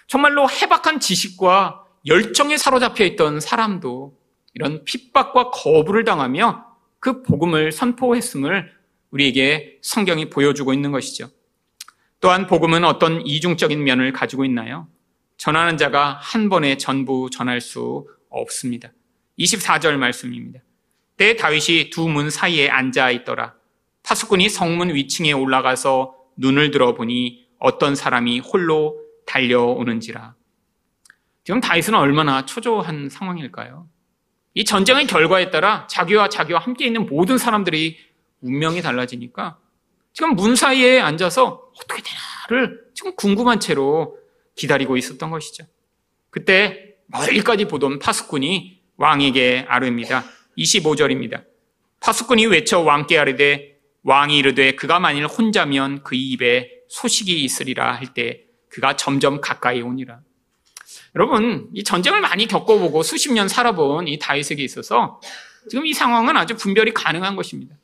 정말로 0.06 0.48
해박한 0.48 1.00
지식과 1.00 1.84
열정에 2.06 2.56
사로잡혀 2.56 3.04
있던 3.04 3.40
사람도 3.40 4.18
이런 4.54 4.84
핍박과 4.84 5.50
거부를 5.50 6.04
당하며 6.04 6.66
그 6.98 7.22
복음을 7.22 7.72
선포했음을 7.72 8.72
우리에게 9.10 9.78
성경이 9.82 10.30
보여주고 10.30 10.72
있는 10.72 10.92
것이죠. 10.92 11.30
또한 12.20 12.46
복음은 12.46 12.84
어떤 12.84 13.24
이중적인 13.26 13.82
면을 13.82 14.12
가지고 14.12 14.44
있나요? 14.44 14.88
전하는 15.36 15.78
자가 15.78 16.18
한 16.20 16.48
번에 16.48 16.76
전부 16.76 17.30
전할 17.30 17.60
수 17.60 18.06
없습니다. 18.28 18.92
24절 19.38 19.96
말씀입니다. 19.96 20.60
때 21.16 21.36
다윗이 21.36 21.90
두 21.90 22.08
문 22.08 22.30
사이에 22.30 22.68
앉아 22.68 23.10
있더라. 23.10 23.54
파수꾼이 24.02 24.48
성문 24.48 24.94
위층에 24.94 25.32
올라가서 25.32 26.14
눈을 26.36 26.70
들어보니 26.70 27.48
어떤 27.58 27.94
사람이 27.94 28.40
홀로 28.40 28.98
달려오는지라. 29.26 30.34
지금 31.44 31.60
다윗은 31.60 31.94
얼마나 31.94 32.44
초조한 32.44 33.08
상황일까요? 33.08 33.88
이 34.54 34.64
전쟁의 34.64 35.06
결과에 35.06 35.50
따라 35.50 35.86
자기와 35.88 36.28
자기와 36.28 36.60
함께 36.60 36.86
있는 36.86 37.06
모든 37.06 37.38
사람들이 37.38 37.98
운명이 38.40 38.82
달라지니까 38.82 39.58
지금 40.12 40.34
문 40.34 40.56
사이에 40.56 41.00
앉아서 41.00 41.70
어떻게 41.76 42.02
되나를 42.02 42.80
지금 42.94 43.14
궁금한 43.14 43.60
채로 43.60 44.18
기다리고 44.56 44.96
있었던 44.96 45.30
것이죠. 45.30 45.64
그때 46.30 46.94
멀리까지 47.06 47.66
보던 47.66 47.98
파수꾼이 48.00 48.80
왕에게 48.96 49.66
아뢰입니다. 49.68 50.24
25절입니다. 50.58 51.44
파수꾼이 52.00 52.46
외쳐 52.46 52.80
왕께 52.80 53.18
아뢰되 53.18 53.78
왕이 54.02 54.36
이르되 54.38 54.72
그가 54.72 54.98
만일 54.98 55.26
혼자면 55.26 56.02
그 56.02 56.14
입에 56.16 56.70
소식이 56.88 57.44
있으리라 57.44 57.92
할 57.92 58.14
때 58.14 58.44
그가 58.68 58.96
점점 58.96 59.40
가까이 59.40 59.80
오니라. 59.82 60.20
여러분, 61.16 61.68
이 61.72 61.82
전쟁을 61.82 62.20
많이 62.20 62.46
겪어보고 62.46 63.02
수십 63.02 63.32
년 63.32 63.48
살아본 63.48 64.08
이 64.08 64.18
다윗에게 64.18 64.62
있어서 64.62 65.20
지금 65.68 65.86
이 65.86 65.92
상황은 65.92 66.36
아주 66.36 66.56
분별이 66.56 66.94
가능한 66.94 67.36
것입니다. 67.36 67.76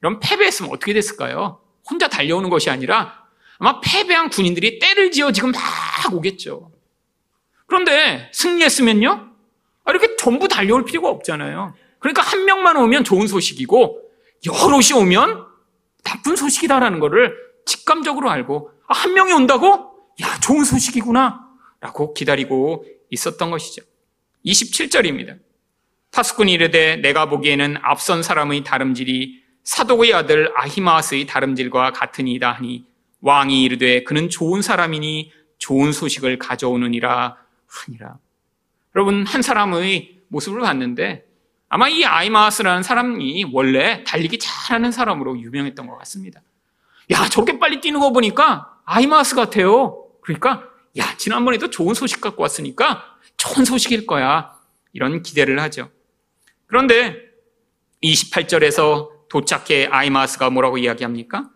그럼 0.00 0.18
패배했으면 0.20 0.70
어떻게 0.72 0.92
됐을까요? 0.92 1.60
혼자 1.88 2.08
달려오는 2.08 2.50
것이 2.50 2.70
아니라 2.70 3.22
아마 3.58 3.80
패배한 3.80 4.30
군인들이 4.30 4.78
때를 4.80 5.12
지어 5.12 5.30
지금 5.30 5.52
막 5.52 5.62
오겠죠. 6.12 6.72
그런데 7.66 8.30
승리했으면요? 8.32 9.30
아, 9.84 9.90
이렇게 9.90 10.16
전부 10.16 10.48
달려올 10.48 10.84
필요가 10.84 11.08
없잖아요. 11.08 11.74
그러니까 12.00 12.22
한 12.22 12.44
명만 12.44 12.76
오면 12.76 13.04
좋은 13.04 13.28
소식이고 13.28 14.02
여럿이 14.44 14.92
오면 15.00 15.46
나쁜 16.02 16.34
소식이다라는 16.34 16.98
것을 16.98 17.36
직감적으로 17.64 18.28
알고 18.28 18.72
아, 18.88 18.94
한 18.94 19.14
명이 19.14 19.32
온다고? 19.32 19.92
야, 20.20 20.38
좋은 20.40 20.64
소식이구나. 20.64 21.41
라고 21.82 22.14
기다리고 22.14 22.86
있었던 23.10 23.50
것이죠. 23.50 23.82
27절입니다. 24.46 25.38
파수꾼이 26.12 26.52
이르되 26.52 26.96
내가 26.96 27.26
보기에는 27.28 27.76
앞선 27.82 28.22
사람의 28.22 28.62
다름질이 28.62 29.42
사독의 29.64 30.14
아들 30.14 30.52
아히마스의 30.54 31.26
다름질과 31.26 31.92
같으니이다 31.92 32.52
하니 32.52 32.86
왕이 33.20 33.62
이르되 33.64 34.04
그는 34.04 34.30
좋은 34.30 34.62
사람이니 34.62 35.32
좋은 35.58 35.92
소식을 35.92 36.38
가져오느니라 36.38 37.36
하니라. 37.66 38.18
여러분 38.94 39.26
한 39.26 39.42
사람의 39.42 40.20
모습을 40.28 40.60
봤는데 40.60 41.24
아마 41.68 41.88
이 41.88 42.04
아이마스라는 42.04 42.84
사람이 42.84 43.46
원래 43.52 44.04
달리기 44.04 44.38
잘하는 44.38 44.92
사람으로 44.92 45.40
유명했던 45.40 45.88
것 45.88 45.98
같습니다. 45.98 46.42
야 47.10 47.28
저렇게 47.28 47.58
빨리 47.58 47.80
뛰는 47.80 47.98
거 47.98 48.12
보니까 48.12 48.78
아이마스 48.84 49.34
같아요. 49.34 50.06
그러니까 50.20 50.71
야 50.98 51.16
지난번에도 51.16 51.70
좋은 51.70 51.94
소식 51.94 52.20
갖고 52.20 52.42
왔으니까 52.42 53.16
좋은 53.36 53.64
소식일 53.64 54.06
거야. 54.06 54.52
이런 54.92 55.22
기대를 55.22 55.58
하죠. 55.60 55.90
그런데 56.66 57.16
28절에서 58.02 59.28
도착해 59.28 59.86
아이마스가 59.90 60.50
뭐라고 60.50 60.76
이야기합니까? 60.78 61.48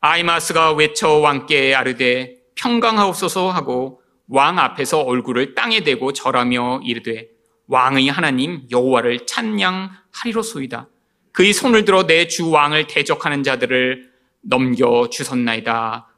아이마스가 0.00 0.72
외쳐 0.74 1.14
왕께 1.18 1.74
아르되 1.74 2.36
평강하옵소서 2.54 3.50
하고 3.50 4.02
왕 4.28 4.58
앞에서 4.58 5.00
얼굴을 5.00 5.54
땅에 5.54 5.80
대고 5.82 6.12
절하며 6.12 6.82
이르되 6.84 7.28
왕의 7.66 8.08
하나님 8.08 8.62
여호와를 8.70 9.26
찬양하리로소이다. 9.26 10.88
그의 11.32 11.52
손을 11.52 11.84
들어 11.84 12.06
내 12.06 12.26
주 12.28 12.50
왕을 12.50 12.86
대적하는 12.86 13.42
자들을 13.42 14.10
넘겨 14.42 15.08
주셨나이다 15.10 16.06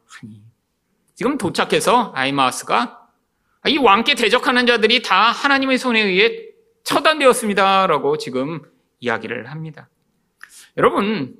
지금 1.21 1.37
도착해서 1.37 2.13
아이마스가 2.15 3.07
이 3.67 3.77
왕께 3.77 4.15
대적하는 4.15 4.65
자들이 4.65 5.03
다 5.03 5.29
하나님의 5.29 5.77
손에 5.77 6.01
의해 6.01 6.47
처단되었습니다라고 6.83 8.17
지금 8.17 8.63
이야기를 9.01 9.51
합니다. 9.51 9.87
여러분 10.77 11.35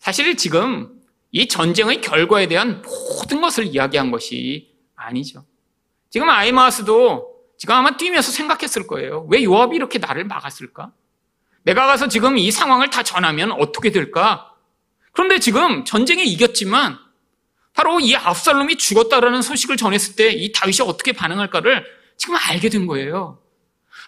사실 0.00 0.36
지금 0.36 1.00
이 1.30 1.46
전쟁의 1.46 2.00
결과에 2.00 2.48
대한 2.48 2.82
모든 2.82 3.40
것을 3.40 3.66
이야기한 3.66 4.10
것이 4.10 4.74
아니죠. 4.96 5.44
지금 6.08 6.28
아이마스도 6.28 7.32
지금 7.56 7.76
아마 7.76 7.96
뛰면서 7.96 8.32
생각했을 8.32 8.88
거예요. 8.88 9.28
왜 9.30 9.44
요압이 9.44 9.76
이렇게 9.76 10.00
나를 10.00 10.24
막았을까? 10.24 10.90
내가 11.62 11.86
가서 11.86 12.08
지금 12.08 12.36
이 12.36 12.50
상황을 12.50 12.90
다 12.90 13.04
전하면 13.04 13.52
어떻게 13.52 13.92
될까? 13.92 14.52
그런데 15.12 15.38
지금 15.38 15.84
전쟁에 15.84 16.24
이겼지만 16.24 16.98
바로 17.74 18.00
이 18.00 18.14
압살롬이 18.14 18.76
죽었다라는 18.76 19.42
소식을 19.42 19.76
전했을 19.76 20.16
때 20.16 20.32
이 20.32 20.52
다윗이 20.52 20.80
어떻게 20.88 21.12
반응할까를 21.12 21.84
지금 22.16 22.36
알게 22.36 22.68
된 22.68 22.86
거예요. 22.86 23.40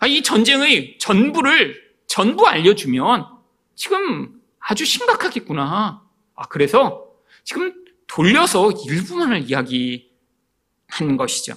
아, 0.00 0.06
이 0.06 0.22
전쟁의 0.22 0.98
전부를 0.98 1.80
전부 2.06 2.46
알려주면 2.46 3.26
지금 3.74 4.40
아주 4.58 4.84
심각하겠구나. 4.84 6.02
아, 6.34 6.42
그래서 6.48 7.06
지금 7.44 7.72
돌려서 8.06 8.70
일부만을 8.86 9.48
이야기한 9.48 11.16
것이죠. 11.16 11.54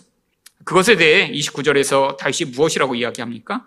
그것에 0.63 0.95
대해 0.95 1.31
29절에서 1.31 2.17
다윗이 2.17 2.51
무엇이라고 2.51 2.95
이야기합니까? 2.95 3.65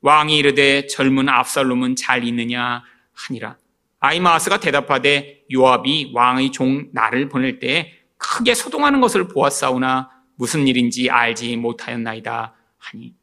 왕이 0.00 0.36
이르되 0.36 0.86
젊은 0.86 1.28
압살롬은 1.28 1.96
잘 1.96 2.24
있느냐 2.24 2.82
하니라. 3.14 3.56
아이마스가 4.04 4.60
대답하되 4.60 5.44
요압이 5.50 6.12
왕의 6.14 6.52
종 6.52 6.88
나를 6.92 7.30
보낼 7.30 7.58
때 7.58 7.92
크게 8.18 8.54
소동하는 8.54 9.00
것을 9.00 9.28
보았사오나 9.28 10.10
무슨 10.36 10.68
일인지 10.68 11.08
알지 11.08 11.56
못하였나이다 11.56 12.54
하니. 12.76 13.14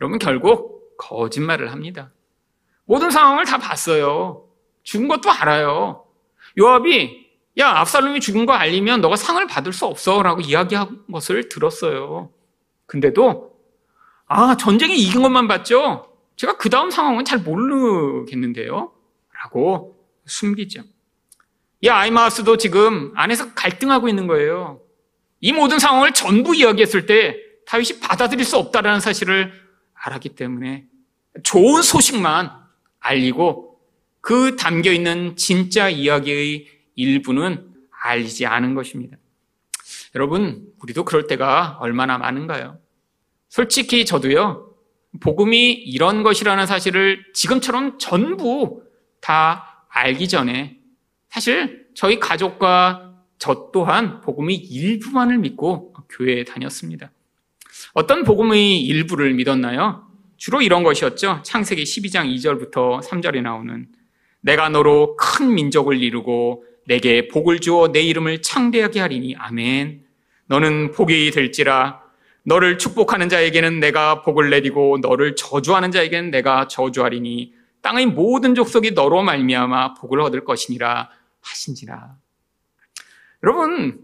여러분 0.00 0.20
결국 0.20 0.96
거짓말을 0.96 1.72
합니다. 1.72 2.12
모든 2.84 3.10
상황을 3.10 3.44
다 3.44 3.58
봤어요. 3.58 4.46
죽은 4.84 5.08
것도 5.08 5.30
알아요. 5.30 6.04
요압이 6.56 7.22
야 7.58 7.70
압살롬이 7.80 8.20
죽은 8.20 8.46
거 8.46 8.52
알리면 8.52 9.00
너가 9.00 9.16
상을 9.16 9.44
받을 9.48 9.72
수 9.72 9.86
없어라고 9.86 10.40
이야기한 10.40 11.04
것을 11.10 11.48
들었어요. 11.48 12.30
근데도 12.86 13.56
아 14.26 14.56
전쟁에 14.56 14.94
이긴 14.94 15.22
것만 15.22 15.48
봤죠. 15.48 16.14
제가 16.36 16.56
그 16.58 16.70
다음 16.70 16.90
상황은 16.90 17.24
잘 17.24 17.40
모르겠는데요. 17.40 18.92
라고 19.42 20.01
숨기죠. 20.26 20.82
이 21.80 21.88
아이마스도 21.88 22.56
지금 22.56 23.12
안에서 23.16 23.54
갈등하고 23.54 24.08
있는 24.08 24.26
거예요. 24.26 24.80
이 25.40 25.52
모든 25.52 25.78
상황을 25.78 26.12
전부 26.12 26.54
이야기했을 26.54 27.06
때 27.06 27.36
다윗이 27.66 28.00
받아들일 28.00 28.44
수 28.44 28.56
없다라는 28.56 29.00
사실을 29.00 29.52
알았기 29.94 30.30
때문에 30.30 30.86
좋은 31.42 31.82
소식만 31.82 32.50
알리고 33.00 33.80
그 34.20 34.56
담겨 34.56 34.92
있는 34.92 35.36
진짜 35.36 35.88
이야기의 35.88 36.68
일부는 36.94 37.72
알리지 38.02 38.46
않은 38.46 38.74
것입니다. 38.74 39.16
여러분, 40.14 40.66
우리도 40.80 41.04
그럴 41.04 41.26
때가 41.26 41.78
얼마나 41.80 42.18
많은가요? 42.18 42.78
솔직히 43.48 44.04
저도요, 44.04 44.74
복음이 45.20 45.72
이런 45.72 46.22
것이라는 46.22 46.66
사실을 46.66 47.24
지금처럼 47.34 47.98
전부 47.98 48.82
다 49.20 49.71
알기 49.92 50.26
전에 50.28 50.78
사실 51.28 51.86
저희 51.94 52.18
가족과 52.18 53.14
저 53.38 53.70
또한 53.72 54.20
복음의 54.20 54.56
일부만을 54.56 55.38
믿고 55.38 55.92
교회에 56.08 56.44
다녔습니다. 56.44 57.10
어떤 57.92 58.24
복음의 58.24 58.80
일부를 58.82 59.34
믿었나요? 59.34 60.06
주로 60.36 60.62
이런 60.62 60.82
것이었죠. 60.82 61.42
창세기 61.44 61.82
12장 61.84 62.34
2절부터 62.34 63.02
3절에 63.02 63.42
나오는 63.42 63.86
내가 64.40 64.68
너로 64.68 65.16
큰 65.16 65.54
민족을 65.54 66.02
이루고 66.02 66.64
내게 66.86 67.28
복을 67.28 67.60
주어 67.60 67.92
내 67.92 68.00
이름을 68.00 68.42
창대하게 68.42 69.00
하리니 69.00 69.36
아멘. 69.36 70.04
너는 70.46 70.90
복이 70.92 71.30
될지라 71.30 72.00
너를 72.44 72.78
축복하는 72.78 73.28
자에게는 73.28 73.78
내가 73.78 74.22
복을 74.22 74.50
내리고 74.50 74.98
너를 75.00 75.36
저주하는 75.36 75.92
자에게는 75.92 76.30
내가 76.30 76.66
저주하리니 76.66 77.61
땅의 77.82 78.06
모든 78.06 78.54
족속이 78.54 78.92
너로 78.92 79.22
말미암아 79.22 79.94
복을 79.94 80.20
얻을 80.20 80.44
것이니라 80.44 81.10
하신지라. 81.40 82.16
여러분 83.42 84.00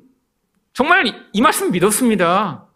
정말 0.73 1.29
이 1.33 1.41
말씀 1.41 1.71
믿었습니다. 1.71 2.67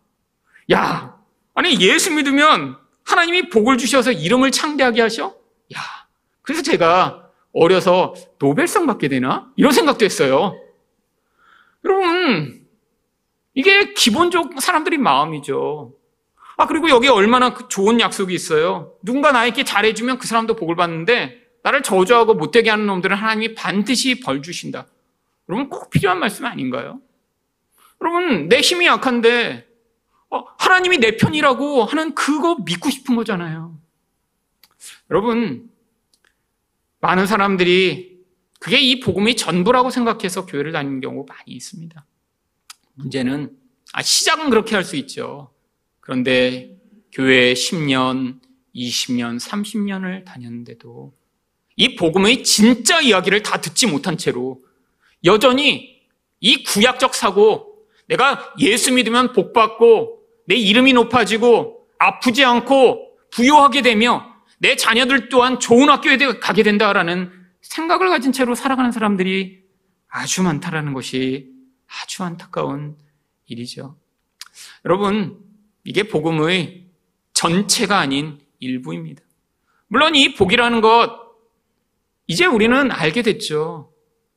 야, 0.72 1.18
아니 1.54 1.80
예수 1.80 2.12
믿으면 2.12 2.76
하나님이 3.04 3.48
복을 3.48 3.78
주셔서 3.78 4.12
이름을 4.12 4.52
창대하게 4.52 5.02
하셔? 5.02 5.34
야, 5.74 5.80
그래서 6.42 6.62
제가 6.62 7.30
어려서 7.52 8.14
노벨상 8.38 8.86
받게 8.86 9.08
되나? 9.08 9.52
이런 9.56 9.72
생각도 9.72 10.04
했어요. 10.04 10.56
여러분, 11.84 12.66
이게 13.54 13.92
기본적 13.92 14.60
사람들이 14.60 14.98
마음이죠. 14.98 15.92
아, 16.56 16.66
그리고 16.66 16.88
여기 16.90 17.08
얼마나 17.08 17.54
그 17.54 17.68
좋은 17.68 18.00
약속이 18.00 18.34
있어요. 18.34 18.94
누군가 19.02 19.32
나에게 19.32 19.64
잘해주면 19.64 20.18
그 20.18 20.26
사람도 20.26 20.56
복을 20.56 20.76
받는데, 20.76 21.40
나를 21.62 21.82
저주하고 21.82 22.34
못되게 22.34 22.70
하는 22.70 22.86
놈들은 22.86 23.16
하나님이 23.16 23.54
반드시 23.54 24.20
벌 24.20 24.42
주신다. 24.42 24.86
여러분, 25.48 25.68
꼭 25.68 25.90
필요한 25.90 26.18
말씀 26.18 26.44
아닌가요? 26.44 27.00
여러분, 28.00 28.48
내 28.48 28.60
힘이 28.60 28.86
약한데, 28.86 29.66
어, 30.30 30.44
하나님이 30.58 30.98
내 30.98 31.16
편이라고 31.16 31.84
하는 31.84 32.14
그거 32.14 32.56
믿고 32.64 32.90
싶은 32.90 33.16
거잖아요. 33.16 33.78
여러분, 35.10 35.70
많은 37.00 37.26
사람들이 37.26 38.20
그게 38.58 38.78
이 38.78 39.00
복음이 39.00 39.36
전부라고 39.36 39.90
생각해서 39.90 40.46
교회를 40.46 40.72
다니는 40.72 41.00
경우가 41.00 41.34
많이 41.34 41.52
있습니다. 41.52 42.04
문제는 42.94 43.56
아, 43.92 44.02
시작은 44.02 44.50
그렇게 44.50 44.74
할 44.74 44.84
수 44.84 44.96
있죠. 44.96 45.51
그런데 46.12 46.76
교회 47.10 47.54
10년, 47.54 48.38
20년, 48.74 49.40
30년을 49.40 50.26
다녔는데도 50.26 51.14
이 51.76 51.96
복음의 51.96 52.44
진짜 52.44 53.00
이야기를 53.00 53.42
다 53.42 53.62
듣지 53.62 53.86
못한 53.86 54.18
채로 54.18 54.60
여전히 55.24 56.02
이 56.40 56.64
구약적 56.64 57.14
사고 57.14 57.86
내가 58.08 58.52
예수 58.58 58.92
믿으면 58.92 59.32
복 59.32 59.54
받고 59.54 60.18
내 60.46 60.54
이름이 60.54 60.92
높아지고 60.92 61.86
아프지 61.98 62.44
않고 62.44 63.16
부유하게 63.30 63.80
되며 63.80 64.34
내 64.58 64.76
자녀들 64.76 65.30
또한 65.30 65.58
좋은 65.60 65.88
학교에 65.88 66.18
가게 66.40 66.62
된다라는 66.62 67.32
생각을 67.62 68.10
가진 68.10 68.32
채로 68.32 68.54
살아가는 68.54 68.92
사람들이 68.92 69.62
아주 70.08 70.42
많다라는 70.42 70.92
것이 70.92 71.48
아주 71.86 72.22
안타까운 72.22 72.98
일이죠. 73.46 73.96
여러분, 74.84 75.51
이게 75.84 76.04
복음의 76.04 76.86
전체가 77.32 77.98
아닌 77.98 78.38
일부입니다. 78.60 79.22
물론 79.88 80.14
이 80.14 80.34
복이라는 80.34 80.80
것, 80.80 81.10
이제 82.26 82.46
우리는 82.46 82.90
알게 82.90 83.22
됐죠. 83.22 83.92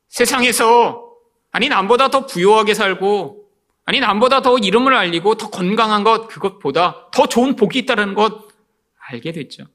세상에서, 0.07 1.13
아니, 1.51 1.69
남보다 1.69 2.09
더 2.09 2.25
부유하게 2.25 2.73
살고, 2.73 3.45
아니, 3.85 3.99
남보다 3.99 4.41
더 4.41 4.57
이름을 4.57 4.93
알리고 4.93 5.35
더 5.35 5.49
건강한 5.49 6.03
것, 6.03 6.27
그것보다 6.27 7.09
더 7.11 7.27
좋은 7.27 7.55
복이 7.55 7.79
있다는 7.79 8.15
것 8.15 8.47
알게 8.97 9.31
됐죠. 9.31 9.65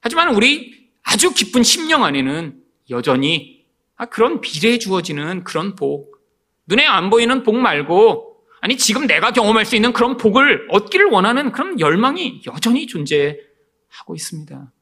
하지만 0.00 0.34
우리 0.34 0.90
아주 1.02 1.34
기쁜 1.34 1.62
심령 1.62 2.04
안에는 2.04 2.62
여전히 2.90 3.66
아, 3.96 4.06
그런 4.06 4.40
비례에 4.40 4.78
주어지는 4.78 5.42
그런 5.42 5.74
복, 5.74 6.18
눈에 6.66 6.86
안 6.86 7.10
보이는 7.10 7.42
복 7.42 7.56
말고 7.56 8.27
아니 8.60 8.76
지금 8.76 9.06
내가 9.06 9.32
경험할 9.32 9.64
수 9.64 9.76
있는 9.76 9.92
그런 9.92 10.16
복을 10.16 10.68
얻기를 10.70 11.06
원하는 11.06 11.52
그런 11.52 11.78
열망이 11.78 12.42
여전히 12.46 12.86
존재하고 12.86 14.14
있습니다. 14.14 14.72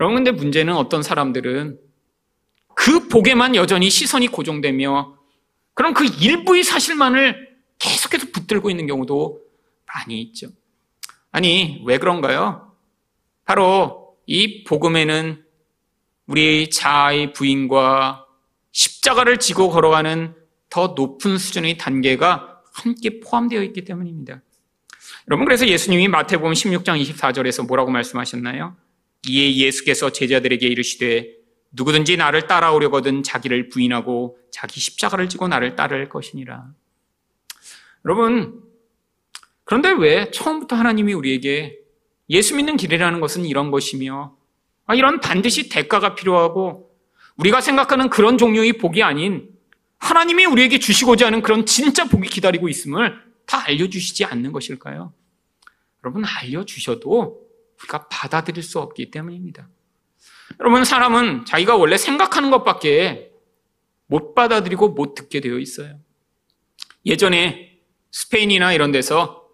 여러분 0.00 0.16
근데 0.16 0.30
문제는 0.30 0.74
어떤 0.74 1.02
사람들은 1.02 1.78
그 2.74 3.08
복에만 3.08 3.54
여전히 3.54 3.90
시선이 3.90 4.28
고정되며 4.28 5.16
그럼 5.74 5.94
그 5.94 6.04
일부의 6.04 6.64
사실만을 6.64 7.56
계속해서 7.78 8.28
붙들고 8.32 8.70
있는 8.70 8.86
경우도 8.86 9.40
많이 9.86 10.20
있죠. 10.22 10.48
아니 11.30 11.82
왜 11.84 11.98
그런가요? 11.98 12.72
바로 13.44 14.16
이 14.26 14.64
복음에는 14.64 15.44
우리 16.26 16.70
자아의 16.70 17.32
부인과 17.32 18.26
십자가를 18.72 19.38
지고 19.38 19.70
걸어가는 19.70 20.34
더 20.68 20.88
높은 20.88 21.38
수준의 21.38 21.78
단계가 21.78 22.55
함께 22.76 23.20
포함되어 23.20 23.62
있기 23.64 23.84
때문입니다. 23.84 24.42
여러분 25.28 25.46
그래서 25.46 25.66
예수님이 25.66 26.08
마태복음 26.08 26.52
16장 26.52 27.00
24절에서 27.00 27.66
뭐라고 27.66 27.90
말씀하셨나요? 27.90 28.76
이에 29.28 29.56
예수께서 29.56 30.10
제자들에게 30.10 30.66
이르시되 30.66 31.34
누구든지 31.72 32.16
나를 32.16 32.46
따라오려거든 32.46 33.22
자기를 33.22 33.68
부인하고 33.68 34.38
자기 34.50 34.80
십자가를 34.80 35.28
지고 35.28 35.48
나를 35.48 35.74
따를 35.74 36.08
것이니라. 36.08 36.66
여러분 38.04 38.62
그런데 39.64 39.90
왜 39.90 40.30
처음부터 40.30 40.76
하나님이 40.76 41.12
우리에게 41.12 41.78
예수 42.30 42.54
믿는 42.56 42.76
길이라는 42.76 43.20
것은 43.20 43.44
이런 43.44 43.70
것이며 43.70 44.36
아, 44.86 44.94
이런 44.94 45.20
반드시 45.20 45.68
대가가 45.68 46.14
필요하고 46.14 46.94
우리가 47.36 47.60
생각하는 47.60 48.10
그런 48.10 48.38
종류의 48.38 48.74
복이 48.74 49.02
아닌 49.02 49.55
하나님이 49.98 50.44
우리에게 50.46 50.78
주시고자 50.78 51.26
하는 51.26 51.42
그런 51.42 51.66
진짜 51.66 52.04
복이 52.04 52.28
기다리고 52.28 52.68
있음을 52.68 53.20
다 53.46 53.64
알려주시지 53.66 54.24
않는 54.24 54.52
것일까요? 54.52 55.12
여러분, 56.04 56.24
알려주셔도 56.24 57.46
우리가 57.78 58.08
받아들일 58.08 58.62
수 58.62 58.78
없기 58.78 59.10
때문입니다. 59.10 59.68
여러분, 60.60 60.84
사람은 60.84 61.44
자기가 61.46 61.76
원래 61.76 61.96
생각하는 61.96 62.50
것밖에 62.50 63.32
못 64.06 64.34
받아들이고 64.34 64.90
못 64.90 65.14
듣게 65.14 65.40
되어 65.40 65.58
있어요. 65.58 65.98
예전에 67.04 67.78
스페인이나 68.12 68.72
이런 68.72 68.92
데서 68.92 69.48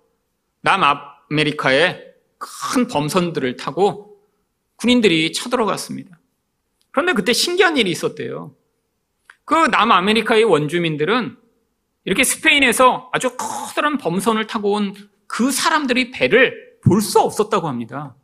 남아메리카에 0.60 2.00
큰 2.38 2.86
범선들을 2.88 3.56
타고 3.56 4.18
군인들이 4.76 5.32
쳐들어갔습니다. 5.32 6.18
그런데 6.90 7.12
그때 7.12 7.32
신기한 7.32 7.76
일이 7.76 7.90
있었대요. 7.90 8.54
그 9.44 9.54
남아메리카의 9.54 10.44
원주민들은 10.44 11.36
이렇게 12.04 12.24
스페인에서 12.24 13.10
아주 13.12 13.36
커다란 13.36 13.98
범선을 13.98 14.46
타고 14.46 14.72
온 14.72 14.94
그 15.32 15.50
사람들의 15.50 16.10
배를 16.10 16.76
볼 16.84 17.00
수 17.00 17.18
없었다고 17.18 17.66
합니다. 17.66 18.14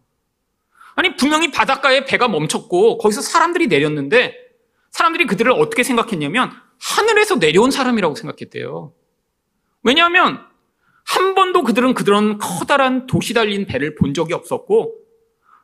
아니, 0.95 1.17
분명히 1.17 1.51
바닷가에 1.51 2.05
배가 2.05 2.29
멈췄고 2.29 2.99
거기서 2.99 3.23
사람들이 3.23 3.67
내렸는데 3.69 4.35
사람들이 4.91 5.25
그들을 5.25 5.51
어떻게 5.53 5.83
생각했냐면 5.85 6.51
하늘에서 6.79 7.37
내려온 7.37 7.71
사람이라고 7.71 8.15
생각했대요. 8.15 8.93
왜냐하면 9.85 10.45
한 11.07 11.35
번도 11.35 11.63
그들은 11.63 11.95
그런 11.95 12.37
커다란 12.37 13.07
도시 13.07 13.33
달린 13.33 13.65
배를 13.65 13.95
본 13.95 14.13
적이 14.13 14.35
없었고 14.35 14.95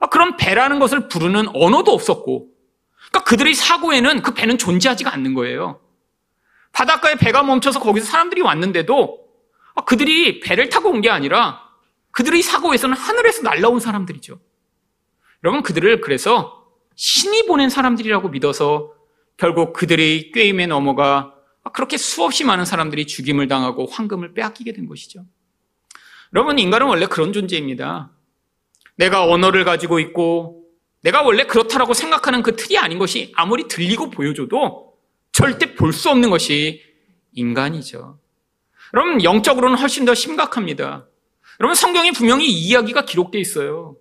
아, 0.01 0.07
그런 0.09 0.39
배라는 0.39 0.79
것을 0.79 1.09
부르는 1.09 1.49
언어도 1.55 1.93
없었고 1.93 2.49
그러니까 3.15 3.31
그들의 3.31 3.55
사고에는 3.55 4.23
그 4.23 4.35
배는 4.35 4.59
존재하지가 4.59 5.13
않는 5.15 5.35
거예요. 5.35 5.81
바닷가에 6.73 7.15
배가 7.15 7.45
멈춰서 7.45 7.79
거기서 7.79 8.07
사람들이 8.07 8.41
왔는데도 8.41 9.25
아, 9.77 9.85
그들이 9.85 10.41
배를 10.41 10.69
타고 10.69 10.91
온 10.91 11.01
게 11.01 11.11
아니라 11.11 11.63
그들의 12.11 12.43
사고에서는 12.43 12.97
하늘에서 12.97 13.43
날라온 13.43 13.79
사람들이죠. 13.79 14.41
여러분 15.45 15.63
그들을 15.63 16.01
그래서 16.01 16.65
신이 16.97 17.47
보낸 17.47 17.71
사람들이라고 17.71 18.31
믿어서 18.31 18.93
결국 19.37 19.73
그들의 19.73 20.33
꾀임에 20.33 20.67
넘어가 20.67 21.35
그렇게 21.73 21.97
수없이 21.97 22.45
많은 22.45 22.65
사람들이 22.65 23.07
죽임을 23.07 23.47
당하고 23.47 23.87
황금을 23.87 24.35
빼앗기게 24.35 24.73
된 24.73 24.87
것이죠. 24.87 25.25
여러분, 26.35 26.59
인간은 26.59 26.87
원래 26.87 27.07
그런 27.07 27.33
존재입니다. 27.33 28.11
내가 28.97 29.25
언어를 29.25 29.65
가지고 29.65 29.99
있고, 29.99 30.64
내가 31.05 31.23
원래 31.23 31.45
그렇다라고 31.45 31.93
생각하는 31.93 32.43
그 32.43 32.57
틀이 32.57 32.79
아닌 32.79 32.99
것이 32.99 33.31
아무리 33.37 33.69
들리고 33.69 34.09
보여줘도 34.09 34.95
절대 35.33 35.75
볼 35.75 35.93
수 35.93 36.09
없는 36.09 36.31
것이 36.31 36.83
인간이죠. 37.33 38.19
여러분, 38.95 39.23
영적으로는 39.23 39.77
훨씬 39.77 40.07
더 40.07 40.15
심각합니다. 40.15 41.07
여러분, 41.61 41.75
성경에 41.75 42.11
분명히 42.13 42.47
이 42.47 42.69
이야기가 42.69 43.05
기록되어 43.05 43.41
있어요. 43.41 43.97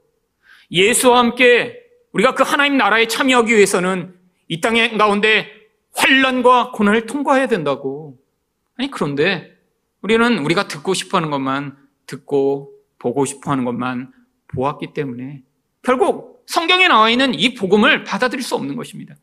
예수와 0.72 1.20
함께 1.20 1.78
우리가 2.14 2.36
그 2.36 2.44
하나님 2.44 2.78
나라에 2.78 3.08
참여하기 3.08 3.54
위해서는 3.54 4.16
이땅 4.48 4.98
가운데 4.98 5.52
환란과 5.94 6.72
고난을 6.72 7.06
통과해야 7.06 7.48
된다고. 7.48 8.18
아니, 8.78 8.90
그런데 8.90 9.58
우리는 10.02 10.38
우리가 10.40 10.70
듣고 10.70 10.94
싶어 10.94 11.18
하는 11.18 11.32
것만 11.32 11.76
듣고 12.06 12.72
보고 12.98 13.26
싶어 13.26 13.52
하는 13.52 13.66
것만 13.66 14.14
보았기 14.48 14.94
때문에 14.94 15.42
결국 15.82 16.33
성경에 16.48 16.88
나와 16.88 17.10
있는 17.10 17.34
이 17.34 17.54
복음을 17.54 18.04
받아들일 18.04 18.44
수 18.44 18.56
없는 18.56 18.76
것입니다. 18.76 19.16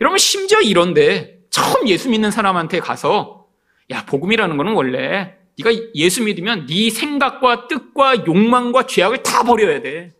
여러분 0.00 0.18
심지어 0.18 0.60
이런데 0.60 1.40
처음 1.50 1.88
예수 1.88 2.08
믿는 2.08 2.30
사람한테 2.30 2.80
가서 2.80 3.46
야 3.90 4.04
복음이라는 4.04 4.56
거는 4.56 4.74
원래 4.74 5.34
네가 5.58 5.70
예수 5.94 6.22
믿으면 6.22 6.66
네 6.66 6.90
생각과 6.90 7.66
뜻과 7.68 8.26
욕망과 8.26 8.86
죄악을 8.86 9.22
다 9.22 9.42
버려야 9.42 9.82
돼. 9.82 10.14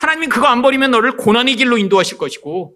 하나님이 0.00 0.26
그거 0.26 0.46
안 0.48 0.62
버리면 0.62 0.90
너를 0.90 1.16
고난의 1.16 1.56
길로 1.56 1.78
인도하실 1.78 2.18
것이고 2.18 2.74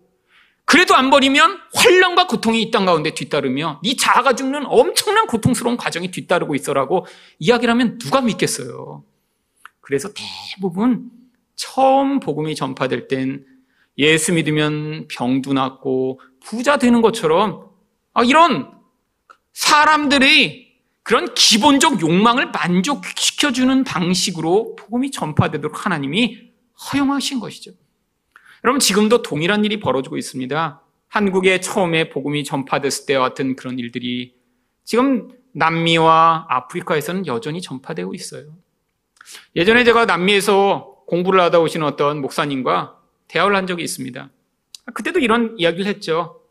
그래도 0.64 0.94
안 0.94 1.10
버리면 1.10 1.58
환란과 1.74 2.26
고통이 2.26 2.60
이 2.62 2.70
땅 2.70 2.84
가운데 2.84 3.10
뒤따르며 3.10 3.80
네 3.82 3.96
자아가 3.96 4.34
죽는 4.34 4.64
엄청난 4.66 5.26
고통스러운 5.26 5.76
과정이 5.76 6.10
뒤따르고 6.10 6.54
있어라고 6.54 7.06
이야기를 7.38 7.72
하면 7.72 7.98
누가 7.98 8.20
믿겠어요. 8.20 9.02
그래서 9.80 10.10
대부분 10.12 11.10
처음 11.58 12.20
복음이 12.20 12.54
전파될 12.54 13.08
땐 13.08 13.44
예수 13.98 14.32
믿으면 14.32 15.08
병도 15.08 15.52
낫고 15.52 16.20
부자 16.40 16.78
되는 16.78 17.02
것처럼 17.02 17.68
아, 18.14 18.22
이런 18.22 18.70
사람들의 19.52 20.68
그런 21.02 21.34
기본적 21.34 22.00
욕망을 22.00 22.52
만족시켜주는 22.52 23.82
방식으로 23.82 24.76
복음이 24.76 25.10
전파되도록 25.10 25.84
하나님이 25.84 26.52
허용하신 26.92 27.40
것이죠. 27.40 27.72
여러분 28.62 28.78
지금도 28.78 29.22
동일한 29.22 29.64
일이 29.64 29.80
벌어지고 29.80 30.16
있습니다. 30.16 30.82
한국에 31.08 31.60
처음에 31.60 32.10
복음이 32.10 32.44
전파됐을 32.44 33.06
때와 33.06 33.30
같은 33.30 33.56
그런 33.56 33.78
일들이 33.78 34.34
지금 34.84 35.28
남미와 35.52 36.46
아프리카에서는 36.48 37.26
여전히 37.26 37.60
전파되고 37.60 38.14
있어요. 38.14 38.54
예전에 39.56 39.82
제가 39.84 40.04
남미에서 40.04 40.97
공부를 41.08 41.40
하다 41.40 41.60
오신 41.60 41.82
어떤 41.82 42.20
목사님과 42.20 42.98
대화를 43.28 43.56
한 43.56 43.66
적이 43.66 43.82
있습니다. 43.82 44.28
그때도 44.92 45.20
이런 45.20 45.54
이야기를 45.58 45.86
했죠. 45.86 46.42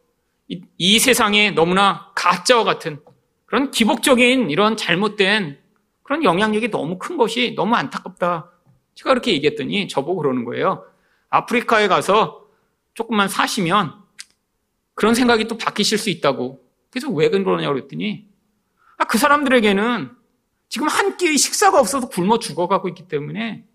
이, 0.47 0.61
이 0.77 0.97
세상에 0.97 1.51
너무나 1.51 2.11
가짜와 2.15 2.63
같은 2.63 2.99
그런 3.45 3.69
기복적인 3.69 4.49
이런 4.49 4.75
잘못된 4.75 5.59
그런 6.01 6.23
영향력이 6.23 6.71
너무 6.71 6.97
큰 6.97 7.17
것이 7.17 7.53
너무 7.55 7.75
안타깝다. 7.75 8.51
제가 8.95 9.11
그렇게 9.11 9.31
얘기했더니 9.33 9.87
저보고 9.87 10.21
그러는 10.23 10.43
거예요. 10.43 10.85
아프리카에 11.29 11.87
가서 11.87 12.47
조금만 12.95 13.29
사시면 13.29 13.93
그런 14.95 15.13
생각이 15.13 15.47
또 15.47 15.57
바뀌실 15.57 15.99
수 15.99 16.09
있다고. 16.09 16.63
그래서 16.89 17.11
왜 17.11 17.29
그러냐고 17.29 17.75
그랬더니 17.75 18.25
아, 18.97 19.05
그 19.05 19.19
사람들에게는 19.19 20.09
지금 20.69 20.87
한 20.87 21.15
끼의 21.15 21.37
식사가 21.37 21.79
없어서 21.79 22.09
굶어 22.09 22.39
죽어가고 22.39 22.87
있기 22.89 23.07
때문에 23.07 23.66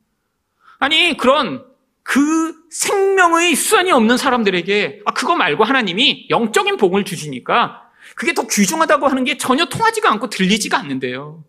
아니 0.83 1.17
그런 1.17 1.65
그 2.03 2.57
생명의 2.69 3.55
수단이 3.55 3.93
없는 3.93 4.17
사람들에게 4.17 5.03
아, 5.05 5.13
그거 5.13 5.37
말고 5.37 5.63
하나님이 5.63 6.27
영적인 6.29 6.77
복을 6.77 7.05
주시니까 7.05 7.89
그게 8.17 8.35
더 8.35 8.49
귀중하다고 8.49 9.07
하는 9.07 9.23
게 9.23 9.39
전혀 9.39 9.67
통하지가 9.67 10.11
않고 10.11 10.29
들리지가 10.29 10.77
않는데요. 10.77 11.45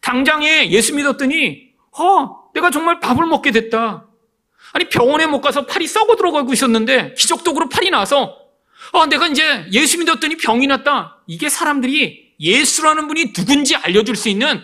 당장에 0.00 0.68
예수 0.72 0.96
믿었더니 0.96 1.70
어, 1.92 2.50
내가 2.52 2.72
정말 2.72 2.98
밥을 2.98 3.24
먹게 3.26 3.52
됐다. 3.52 4.08
아니 4.72 4.88
병원에 4.88 5.28
못 5.28 5.40
가서 5.40 5.66
팔이 5.66 5.86
썩어 5.86 6.16
들어가고 6.16 6.52
있었는데 6.52 7.14
기적적으로 7.14 7.68
팔이 7.68 7.90
나서 7.90 8.36
아 8.92 9.06
내가 9.06 9.28
이제 9.28 9.64
예수 9.70 9.96
믿었더니 9.96 10.36
병이 10.38 10.66
났다. 10.66 11.22
이게 11.28 11.48
사람들이 11.48 12.34
예수라는 12.40 13.06
분이 13.06 13.32
누군지 13.32 13.76
알려줄 13.76 14.16
수 14.16 14.28
있는 14.28 14.60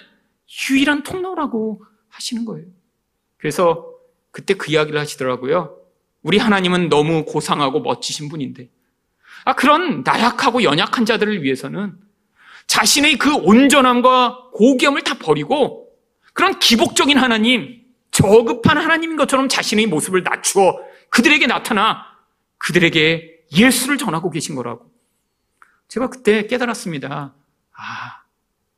유일한 0.73 1.05
통로라고 1.05 1.85
하시는 2.09 2.45
거예요. 2.45 2.76
그래서 3.39 3.93
그때 4.31 4.55
그 4.55 4.71
이야기를 4.71 4.99
하시더라고요. 4.99 5.79
우리 6.23 6.39
하나님은 6.39 6.89
너무 6.89 7.25
고상하고 7.25 7.81
멋지신 7.81 8.29
분인데 8.29 8.69
아 9.45 9.55
그런 9.55 10.03
나약하고 10.03 10.63
연약한 10.63 11.05
자들을 11.05 11.43
위해서는 11.43 11.95
자신의 12.67 13.19
그 13.19 13.35
온전함과 13.35 14.51
고귀함을 14.53 15.03
다 15.03 15.19
버리고 15.19 15.89
그런 16.33 16.59
기복적인 16.59 17.17
하나님 17.17 17.83
저급한 18.11 18.79
하나님인 18.79 19.17
것처럼 19.17 19.49
자신의 19.49 19.87
모습을 19.87 20.23
낮추어 20.23 20.79
그들에게 21.11 21.47
나타나 21.47 22.17
그들에게 22.59 23.37
예수를 23.57 23.99
전하고 23.99 24.31
계신 24.31 24.55
거라고. 24.55 24.91
제가 25.89 26.09
그때 26.11 26.47
깨달았습니다. 26.47 27.35
아, 27.73 28.23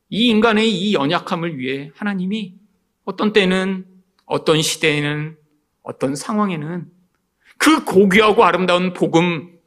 이 0.09 0.27
인간의 0.27 0.69
이 0.69 0.93
연약함을 0.93 1.57
위해 1.57 1.91
하나님이 1.95 2.55
어떤 3.05 3.33
때는, 3.33 3.85
어떤 4.29 4.61
시대에는, 4.61 5.35
어떤 5.81 6.15
상황에는 6.15 6.85
그 7.57 7.83
고귀하고 7.83 8.45
아름다운 8.45 8.93
복음, 8.93 9.57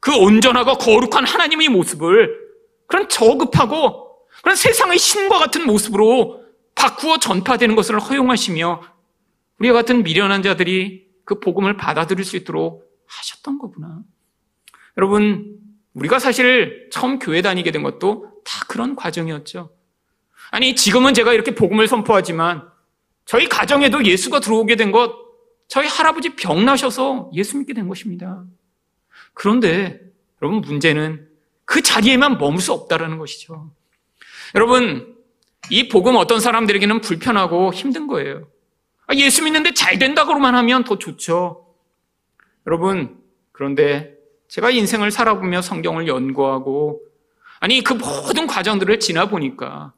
그 0.00 0.16
온전하고 0.16 0.78
거룩한 0.78 1.26
하나님의 1.26 1.68
모습을 1.68 2.40
그런 2.86 3.08
저급하고 3.08 4.26
그런 4.42 4.56
세상의 4.56 4.98
신과 4.98 5.38
같은 5.38 5.66
모습으로 5.66 6.42
바꾸어 6.74 7.18
전파되는 7.18 7.76
것을 7.76 7.98
허용하시며 8.00 8.82
우리와 9.58 9.74
같은 9.74 10.02
미련한 10.02 10.42
자들이 10.42 11.06
그 11.24 11.38
복음을 11.38 11.76
받아들일 11.76 12.24
수 12.24 12.36
있도록 12.36 12.84
하셨던 13.06 13.58
거구나. 13.58 14.00
여러분, 14.96 15.58
우리가 15.92 16.18
사실 16.18 16.88
처음 16.90 17.18
교회 17.18 17.42
다니게 17.42 17.70
된 17.70 17.82
것도 17.82 18.30
다 18.44 18.64
그런 18.66 18.96
과정이었죠. 18.96 19.70
아니, 20.50 20.74
지금은 20.74 21.12
제가 21.12 21.34
이렇게 21.34 21.54
복음을 21.54 21.86
선포하지만 21.86 22.75
저희 23.26 23.48
가정에도 23.48 24.04
예수가 24.04 24.40
들어오게 24.40 24.76
된 24.76 24.92
것, 24.92 25.12
저희 25.68 25.86
할아버지 25.86 26.30
병 26.30 26.64
나셔서 26.64 27.30
예수 27.34 27.58
믿게 27.58 27.74
된 27.74 27.88
것입니다. 27.88 28.44
그런데 29.34 30.00
여러분 30.40 30.60
문제는 30.60 31.28
그 31.64 31.82
자리에만 31.82 32.38
머물 32.38 32.60
수 32.60 32.72
없다라는 32.72 33.18
것이죠. 33.18 33.70
여러분, 34.54 35.16
이 35.68 35.88
복음 35.88 36.14
어떤 36.14 36.38
사람들에게는 36.38 37.00
불편하고 37.00 37.74
힘든 37.74 38.06
거예요. 38.06 38.46
아, 39.08 39.14
예수 39.14 39.42
믿는데 39.42 39.74
잘 39.74 39.98
된다고만 39.98 40.54
하면 40.54 40.84
더 40.84 40.96
좋죠. 40.96 41.66
여러분, 42.66 43.20
그런데 43.50 44.14
제가 44.46 44.70
인생을 44.70 45.10
살아보며 45.10 45.62
성경을 45.62 46.06
연구하고, 46.06 47.00
아니, 47.58 47.82
그 47.82 47.94
모든 47.94 48.46
과정들을 48.46 49.00
지나 49.00 49.28
보니까, 49.28 49.92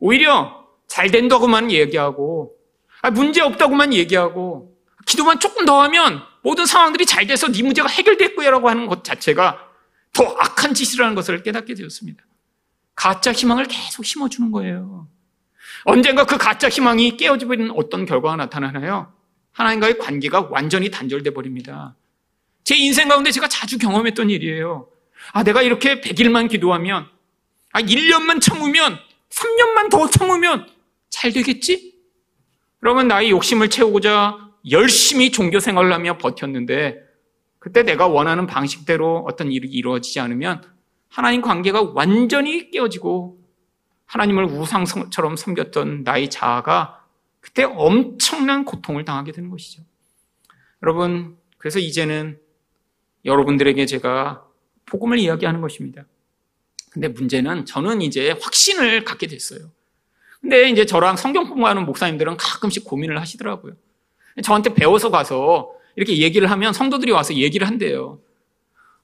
오히려 0.00 0.66
잘 0.88 1.10
된다고만 1.10 1.70
얘기하고, 1.70 2.53
아, 2.53 2.53
문제 3.10 3.40
없다고만 3.40 3.92
얘기하고, 3.94 4.74
기도만 5.06 5.40
조금 5.40 5.64
더 5.66 5.82
하면 5.82 6.22
모든 6.42 6.66
상황들이 6.66 7.06
잘 7.06 7.26
돼서 7.26 7.48
네 7.50 7.62
문제가 7.62 7.88
해결됐고요라고 7.88 8.68
하는 8.68 8.86
것 8.86 9.04
자체가 9.04 9.58
더 10.12 10.24
악한 10.38 10.74
짓이라는 10.74 11.14
것을 11.14 11.42
깨닫게 11.42 11.74
되었습니다. 11.74 12.22
가짜 12.94 13.32
희망을 13.32 13.66
계속 13.66 14.04
심어주는 14.04 14.50
거예요. 14.50 15.08
언젠가 15.84 16.24
그 16.24 16.38
가짜 16.38 16.68
희망이 16.68 17.16
깨어지면 17.16 17.72
어떤 17.76 18.06
결과가 18.06 18.36
나타나나요? 18.36 19.12
하나님과의 19.52 19.98
관계가 19.98 20.48
완전히 20.50 20.90
단절돼 20.90 21.30
버립니다. 21.30 21.94
제 22.62 22.76
인생 22.76 23.08
가운데 23.08 23.30
제가 23.30 23.48
자주 23.48 23.78
경험했던 23.78 24.30
일이에요. 24.30 24.88
아, 25.32 25.42
내가 25.42 25.62
이렇게 25.62 26.00
100일만 26.00 26.48
기도하면, 26.50 27.06
아, 27.72 27.80
1년만 27.80 28.40
참으면, 28.40 28.98
3년만 29.30 29.90
더 29.90 30.08
참으면 30.08 30.68
잘 31.10 31.32
되겠지? 31.32 31.93
그러면 32.84 33.08
나의 33.08 33.30
욕심을 33.30 33.70
채우고자 33.70 34.36
열심히 34.70 35.32
종교 35.32 35.58
생활을 35.58 35.90
하며 35.90 36.18
버텼는데, 36.18 37.00
그때 37.58 37.82
내가 37.82 38.08
원하는 38.08 38.46
방식대로 38.46 39.24
어떤 39.26 39.50
일이 39.50 39.66
이루어지지 39.68 40.20
않으면 40.20 40.62
하나님 41.08 41.40
관계가 41.40 41.92
완전히 41.94 42.70
깨어지고 42.70 43.38
하나님을 44.04 44.44
우상처럼 44.44 45.36
섬겼던 45.36 46.02
나의 46.02 46.28
자아가 46.28 47.02
그때 47.40 47.62
엄청난 47.64 48.66
고통을 48.66 49.06
당하게 49.06 49.32
되는 49.32 49.48
것이죠. 49.48 49.82
여러분, 50.82 51.38
그래서 51.56 51.78
이제는 51.78 52.38
여러분들에게 53.24 53.86
제가 53.86 54.46
복음을 54.84 55.18
이야기하는 55.18 55.62
것입니다. 55.62 56.04
근데 56.92 57.08
문제는 57.08 57.64
저는 57.64 58.02
이제 58.02 58.32
확신을 58.42 59.04
갖게 59.04 59.26
됐어요. 59.26 59.70
근데 60.44 60.68
이제 60.68 60.84
저랑 60.84 61.16
성경 61.16 61.48
공부하는 61.48 61.86
목사님들은 61.86 62.36
가끔씩 62.36 62.84
고민을 62.84 63.18
하시더라고요. 63.18 63.72
저한테 64.42 64.74
배워서 64.74 65.10
가서 65.10 65.70
이렇게 65.96 66.18
얘기를 66.18 66.50
하면 66.50 66.72
성도들이 66.74 67.12
와서 67.12 67.34
얘기를 67.34 67.66
한대요. 67.66 68.18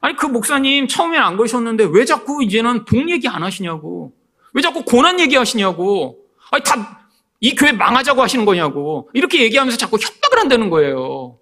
아니, 0.01 0.17
그 0.17 0.27
목사님 0.27 0.87
처음엔 0.87 1.21
안 1.21 1.37
그러셨는데 1.37 1.89
왜 1.93 2.05
자꾸 2.05 2.45
이제는 2.45 2.85
복 2.85 3.11
얘기 3.11 3.27
안 3.27 3.43
하시냐고. 3.43 4.13
왜 4.53 4.61
자꾸 4.61 4.85
고난 4.85 5.19
얘기 5.19 5.35
하시냐고. 5.37 6.19
아니, 6.51 6.63
다 6.63 7.01
이 7.41 7.55
교회 7.55 7.73
망하자고 7.73 8.23
하시는 8.23 8.45
거냐고. 8.45 9.09
이렇게 9.15 9.43
얘기하면서 9.43 9.79
자꾸 9.79 9.97
협박을 9.97 10.39
한다는 10.39 10.69
거예요. 10.69 11.39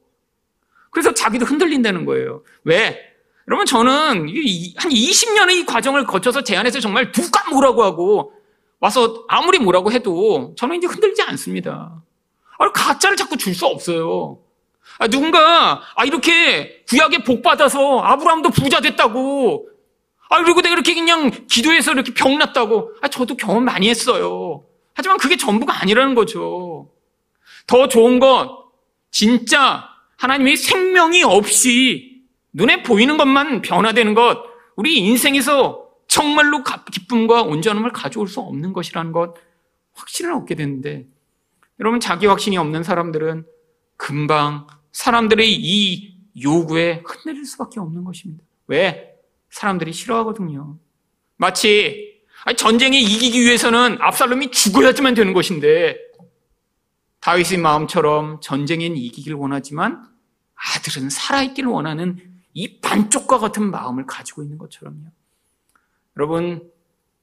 그래서 0.91 1.13
자기도 1.13 1.45
흔들린다는 1.45 2.05
거예요. 2.05 2.43
왜? 2.65 2.99
여러분, 3.49 3.67
저는 3.67 3.93
한 3.93 4.27
20년의 4.27 5.51
이 5.53 5.67
과정을 5.67 6.07
거쳐서 6.07 6.45
제 6.45 6.57
안에서 6.57 6.81
정말 6.81 7.11
누가 7.11 7.51
뭐라고 7.51 7.83
하고 7.83 8.33
와서 8.81 9.25
아무리 9.29 9.59
뭐라고 9.59 9.91
해도 9.93 10.55
저는 10.57 10.77
이제 10.77 10.87
흔들지 10.87 11.23
않습니다. 11.23 12.03
아, 12.59 12.73
가짜를 12.73 13.17
자꾸 13.17 13.37
줄 13.37 13.55
수 13.55 13.67
없어요. 13.67 14.38
아, 14.99 15.07
누군가, 15.09 15.83
아, 15.95 16.05
이렇게 16.05 16.85
구약에 16.88 17.23
복 17.25 17.43
받아서 17.43 18.01
아브라함도 18.01 18.51
부자 18.51 18.81
됐다고. 18.81 19.69
아, 20.31 20.43
그리고 20.43 20.61
내가 20.61 20.75
이렇게 20.75 20.95
그냥 20.95 21.31
기도해서 21.49 21.93
이렇게 21.93 22.12
병 22.14 22.38
났다고. 22.38 22.93
아, 23.01 23.09
저도 23.09 23.37
경험 23.37 23.64
많이 23.64 23.88
했어요. 23.88 24.64
하지만 24.95 25.19
그게 25.19 25.37
전부가 25.37 25.81
아니라는 25.83 26.14
거죠. 26.14 26.88
더 27.67 27.88
좋은 27.88 28.19
건, 28.19 28.51
진짜 29.11 29.88
하나님의 30.17 30.57
생명이 30.57 31.23
없이 31.23 32.23
눈에 32.53 32.83
보이는 32.83 33.17
것만 33.17 33.62
변화되는 33.62 34.14
것, 34.14 34.38
우리 34.75 34.99
인생에서 34.99 35.88
정말로 36.09 36.64
기쁨과 36.90 37.42
온전함을 37.42 37.92
가져올 37.92 38.29
수 38.29 38.40
없는 38.40 38.73
것이라는 38.73 39.12
것, 39.12 39.35
확신을 39.94 40.33
얻게 40.33 40.55
되는데, 40.55 41.07
여러분, 41.79 42.01
자기 42.01 42.27
확신이 42.27 42.57
없는 42.57 42.83
사람들은 42.83 43.47
금방 43.97 44.66
사람들의 44.92 45.53
이 45.53 46.18
요구에 46.42 47.03
흔들릴 47.07 47.44
수밖에 47.44 47.79
없는 47.81 48.05
것입니다. 48.05 48.44
왜? 48.66 49.14
사람들이 49.51 49.92
싫어하거든요. 49.92 50.79
마치 51.37 52.23
전쟁에 52.57 52.99
이기기 52.99 53.40
위해서는 53.42 53.99
압살롬이 54.01 54.51
죽어야지만 54.51 55.14
되는 55.14 55.33
것인데 55.33 55.97
다윗의 57.21 57.59
마음처럼 57.59 58.40
전쟁엔 58.40 58.97
이기길 58.97 59.35
원하지만 59.35 60.07
아들은 60.55 61.11
살아있기를 61.11 61.68
원하는 61.68 62.18
이 62.55 62.81
반쪽과 62.81 63.38
같은 63.38 63.71
마음을 63.71 64.07
가지고 64.07 64.42
있는 64.42 64.59
것처럼요. 64.59 65.11
여러분, 66.18 66.68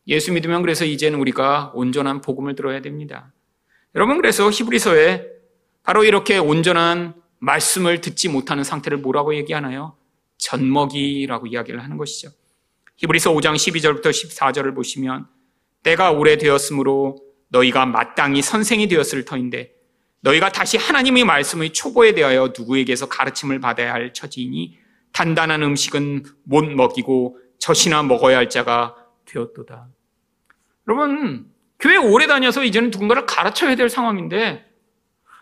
예수 0.07 0.31
믿으면 0.31 0.61
그래서 0.61 0.85
이제는 0.85 1.19
우리가 1.19 1.73
온전한 1.75 2.21
복음을 2.21 2.55
들어야 2.55 2.81
됩니다. 2.81 3.33
여러분, 3.93 4.15
그래서 4.15 4.49
히브리서에 4.49 5.25
바로 5.83 6.05
이렇게 6.05 6.37
온전한 6.37 7.13
말씀을 7.39 7.99
듣지 7.99 8.29
못하는 8.29 8.63
상태를 8.63 8.99
뭐라고 8.99 9.35
얘기하나요? 9.35 9.97
젖먹이라고 10.37 11.47
이야기를 11.47 11.83
하는 11.83 11.97
것이죠. 11.97 12.29
히브리서 12.95 13.33
5장 13.33 13.55
12절부터 13.55 14.05
14절을 14.05 14.73
보시면 14.73 15.27
때가 15.83 16.11
오래되었으므로 16.11 17.17
너희가 17.49 17.85
마땅히 17.85 18.41
선생이 18.41 18.87
되었을 18.87 19.25
터인데 19.25 19.73
너희가 20.21 20.53
다시 20.53 20.77
하나님의 20.77 21.25
말씀의 21.25 21.73
초보에 21.73 22.13
대하여 22.13 22.53
누구에게서 22.57 23.09
가르침을 23.09 23.59
받아야 23.59 23.93
할 23.93 24.13
처지이니 24.13 24.77
단단한 25.11 25.61
음식은 25.63 26.23
못 26.43 26.63
먹이고 26.63 27.39
젖이나 27.65 28.03
먹어야 28.03 28.37
할 28.37 28.47
자가 28.47 28.95
되었도다. 29.25 29.87
여러분, 30.87 31.49
교회 31.79 31.97
오래 31.97 32.27
다녀서 32.27 32.63
이제는 32.63 32.91
누군가를 32.91 33.25
가르쳐야 33.25 33.75
될 33.75 33.89
상황인데 33.89 34.63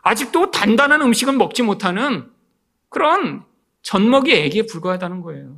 아직도 0.03 0.51
단단한 0.51 1.01
음식은 1.01 1.37
먹지 1.37 1.63
못하는 1.63 2.31
그런 2.87 3.43
젖먹이 3.81 4.33
애기에 4.33 4.67
불과하다는 4.67 5.19
거예요. 5.19 5.57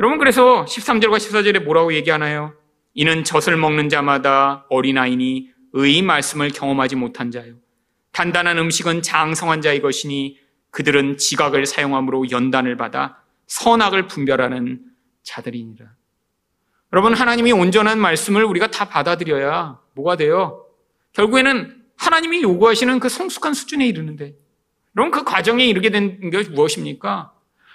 여러분, 0.00 0.18
그래서 0.18 0.64
13절과 0.64 1.18
14절에 1.18 1.62
뭐라고 1.64 1.92
얘기하나요? 1.92 2.54
이는 2.94 3.22
젖을 3.22 3.58
먹는 3.58 3.90
자마다 3.90 4.64
어린아이니 4.70 5.50
의 5.74 6.02
말씀을 6.02 6.50
경험하지 6.50 6.96
못한 6.96 7.30
자요. 7.30 7.56
단단한 8.12 8.56
음식은 8.56 9.02
장성한 9.02 9.60
자의 9.60 9.82
것이니 9.82 10.38
그들은 10.70 11.18
지각을 11.18 11.66
사용함으로 11.66 12.30
연단을 12.30 12.78
받아 12.78 13.22
선악을 13.48 14.06
분별하는 14.06 14.91
자들이니라. 15.22 15.86
여러분, 16.92 17.14
하나님이 17.14 17.52
온전한 17.52 17.98
말씀을 17.98 18.44
우리가 18.44 18.70
다 18.70 18.88
받아들여야 18.88 19.80
뭐가 19.94 20.16
돼요? 20.16 20.66
결국에는 21.12 21.82
하나님이 21.96 22.42
요구하시는 22.42 23.00
그 23.00 23.08
성숙한 23.08 23.54
수준에 23.54 23.86
이르는데, 23.86 24.34
여러분, 24.96 25.10
그 25.10 25.24
과정에 25.24 25.64
이르게 25.64 25.90
된 25.90 26.30
게 26.30 26.42
무엇입니까? 26.50 27.32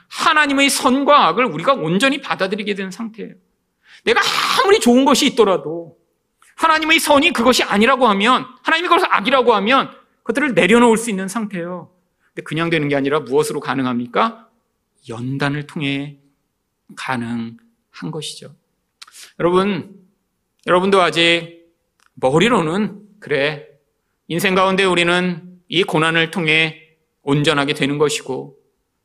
하나님의 0.09 0.69
선과 0.69 1.27
악을 1.27 1.45
우리가 1.45 1.73
온전히 1.73 2.21
받아들이게 2.21 2.75
된 2.75 2.91
상태예요. 2.91 3.33
내가 4.05 4.21
아무리 4.61 4.79
좋은 4.79 5.03
것이 5.05 5.25
있더라도 5.27 5.97
하나님의 6.55 6.99
선이 6.99 7.33
그것이 7.33 7.63
아니라고 7.63 8.07
하면, 8.07 8.45
하나님이 8.63 8.87
그것을 8.87 9.07
악이라고 9.11 9.53
하면 9.55 9.91
그들을 10.23 10.53
내려놓을 10.53 10.97
수 10.97 11.09
있는 11.09 11.27
상태예요. 11.27 11.91
근데 12.29 12.41
그냥 12.43 12.69
되는 12.69 12.87
게 12.87 12.95
아니라 12.95 13.19
무엇으로 13.21 13.59
가능합니까? 13.59 14.47
연단을 15.09 15.67
통해 15.67 16.17
가능한 16.95 18.11
것이죠. 18.11 18.55
여러분, 19.39 19.95
여러분도 20.65 21.01
아직 21.01 21.65
머리로는 22.15 23.01
그래. 23.19 23.67
인생 24.27 24.55
가운데 24.55 24.83
우리는 24.83 25.59
이 25.67 25.83
고난을 25.83 26.31
통해 26.31 26.81
온전하게 27.23 27.73
되는 27.73 27.97
것이고 27.97 28.57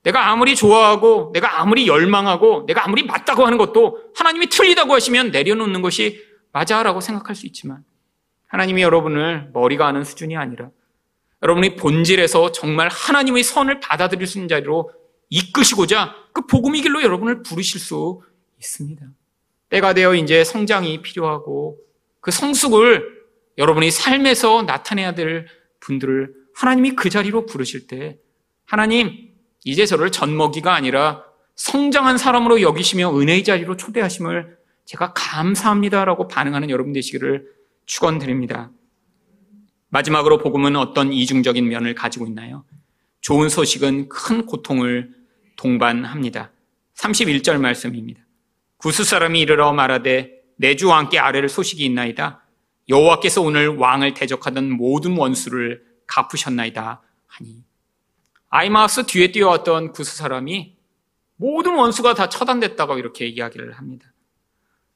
내가 0.03 0.31
아무리 0.31 0.57
좋아하고, 0.57 1.31
내가 1.33 1.61
아무리 1.61 1.87
열망하고, 1.87 2.65
내가 2.67 2.85
아무리 2.85 3.05
맞다고 3.05 3.47
하는 3.47 3.57
것도 3.57 4.13
하나님이 4.17 4.49
틀리다고 4.49 4.93
하시면 4.95 5.31
내려놓는 5.31 5.81
것이 5.81 6.25
맞아라고 6.51 7.01
생각할 7.01 7.37
수 7.37 7.47
있지만, 7.47 7.85
하나님이 8.49 8.83
여러분을 8.83 9.51
머리가 9.53 9.87
하는 9.87 10.03
수준이 10.05 10.37
아니라, 10.37 10.71
여러분이 11.43 11.77
본질에서 11.77 12.53
정말 12.53 12.89
하나님의 12.89 13.43
선을 13.45 13.81
받아들일 13.81 14.27
수 14.27 14.39
있는 14.39 14.49
자리로 14.49 14.91
이끄시고자 15.33 16.15
그 16.33 16.47
복음의 16.47 16.83
길로 16.83 17.03
여러분을 17.03 17.43
부르실 17.43 17.81
수 17.81 18.21
있습니다. 18.59 19.07
때가 19.71 19.95
되어 19.95 20.15
이제 20.15 20.45
성장이 20.45 21.01
필요하고 21.01 21.79
그 22.21 22.31
성숙을 22.31 23.23
여러분이 23.57 23.91
삶에서 23.91 24.63
나타내야 24.63 25.15
될 25.15 25.47
분들을 25.81 26.35
하나님이 26.55 26.93
그 26.97 27.09
자리로 27.09 27.47
부르실 27.47 27.87
때 27.87 28.19
하나님 28.67 29.31
이제 29.65 29.87
저를 29.87 30.13
젖먹이가 30.13 30.75
아니라 30.75 31.25
성장한 31.55 32.19
사람으로 32.19 32.61
여기시며 32.61 33.19
은혜의 33.19 33.45
자리로 33.45 33.79
초대하심을 33.79 34.59
제가 34.85 35.15
감사합니다라고 35.15 36.29
반응하는 36.29 36.69
여러분 36.69 36.93
되시기를 36.93 37.47
축원드립니다. 37.87 38.71
마지막으로 39.89 40.39
복음은 40.39 40.77
어떤 40.77 41.13
이중적인 41.13 41.69
면을 41.69 41.95
가지고 41.95 42.27
있나요? 42.27 42.65
좋은 43.21 43.49
소식은 43.49 44.09
큰 44.09 44.47
고통을 44.47 45.22
동반합니다. 45.63 46.51
31절 46.97 47.61
말씀입니다. 47.61 48.21
구스 48.79 49.05
사람이 49.05 49.39
이르러 49.39 49.73
말하되 49.73 50.43
내 50.57 50.75
주와 50.75 50.99
함께 50.99 51.21
아래를 51.21 51.49
소식이 51.49 51.85
있나이다. 51.85 52.45
여호와께서 52.89 53.43
오늘 53.43 53.69
왕을 53.69 54.15
대적하던 54.15 54.73
모든 54.73 55.17
원수를 55.17 55.85
갚으셨나이다 56.09 57.01
하니 57.27 57.65
아이마우스 58.49 59.07
뒤에 59.07 59.31
뛰어왔던 59.31 59.93
구스 59.93 60.17
사람이 60.17 60.77
모든 61.37 61.77
원수가 61.77 62.15
다 62.15 62.29
처단됐다고 62.29 62.99
이렇게 62.99 63.27
이야기를 63.27 63.73
합니다. 63.75 64.13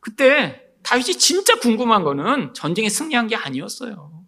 그때 0.01 0.63
다윗이 0.83 1.19
진짜 1.19 1.59
궁금한 1.61 2.03
거는 2.03 2.55
전쟁에 2.55 2.89
승리한 2.89 3.29
게 3.29 3.37
아니었어요. 3.37 4.25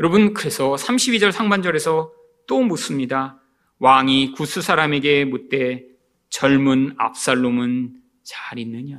여러분, 0.00 0.34
그래서 0.34 0.74
32절 0.74 1.30
상반절에서 1.32 2.12
또 2.46 2.62
묻습니다. 2.62 3.40
왕이 3.78 4.32
구스 4.32 4.62
사람에게 4.62 5.24
묻되 5.24 5.84
젊은 6.30 6.94
압살롬은 6.98 8.00
잘 8.22 8.58
있느냐? 8.58 8.98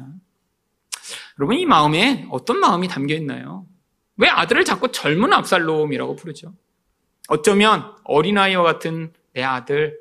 여러분, 1.40 1.58
이 1.58 1.66
마음에 1.66 2.28
어떤 2.32 2.60
마음이 2.60 2.88
담겨 2.88 3.16
있나요? 3.16 3.66
왜 4.18 4.28
아들을 4.30 4.66
자꾸 4.66 4.92
젊은 4.92 5.34
압살롬이라고 5.34 6.16
부르죠? 6.16 6.54
어쩌면 7.28 7.96
어린아이와 8.04 8.64
같은 8.64 9.14
내 9.34 9.44
아들. 9.44 9.98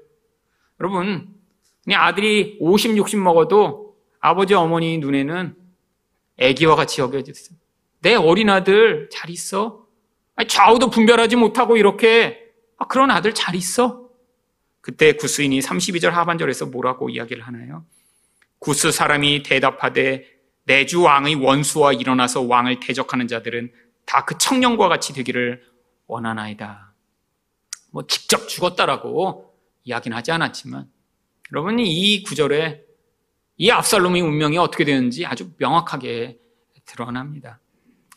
여러분, 0.81 1.29
그냥 1.85 2.03
아들이 2.03 2.57
50, 2.61 2.97
60 2.97 3.21
먹어도 3.21 3.97
아버지, 4.21 4.55
어머니 4.55 4.99
눈에는 4.99 5.57
애기와 6.39 6.77
같이 6.77 7.01
여겨졌어요. 7.01 7.57
내 8.01 8.15
어린 8.15 8.51
아들 8.51 9.09
잘 9.11 9.31
있어? 9.31 9.87
좌우도 10.49 10.91
분별하지 10.91 11.37
못하고 11.37 11.77
이렇게 11.77 12.45
아, 12.79 12.87
그런 12.87 13.11
아들 13.11 13.35
잘 13.35 13.55
있어? 13.55 14.06
그때 14.87 15.15
구스인이 15.15 15.59
32절 15.59 16.11
하반절에서 16.11 16.67
뭐라고 16.67 17.11
이야기를 17.11 17.43
하나요? 17.43 17.85
구스 18.61 18.93
사람이 18.93 19.43
대답하되 19.43 20.29
내주 20.63 21.03
왕의 21.03 21.35
원수와 21.35 21.93
일어나서 21.93 22.43
왕을 22.43 22.79
대적하는 22.79 23.27
자들은 23.27 23.73
다 24.05 24.25
그 24.25 24.39
청년과 24.39 24.89
같이 24.89 25.13
되기를 25.13 25.65
원하나이다. 26.07 26.95
뭐 27.91 28.07
직접 28.07 28.47
죽었다라고 28.47 29.59
이야기는 29.83 30.17
하지 30.17 30.31
않았지만 30.31 30.89
여러분이 31.51 31.83
이 31.91 32.23
구절에 32.23 32.85
이 33.57 33.71
압살롬의 33.73 34.23
운명이 34.23 34.57
어떻게 34.57 34.85
되는지 34.85 35.27
아주 35.27 35.51
명확하게 35.59 36.39
드러납니다. 36.85 37.59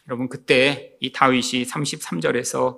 여러분 0.07 0.29
그때 0.29 0.95
이 0.99 1.11
다윗이 1.11 1.65
33절에서 1.65 2.77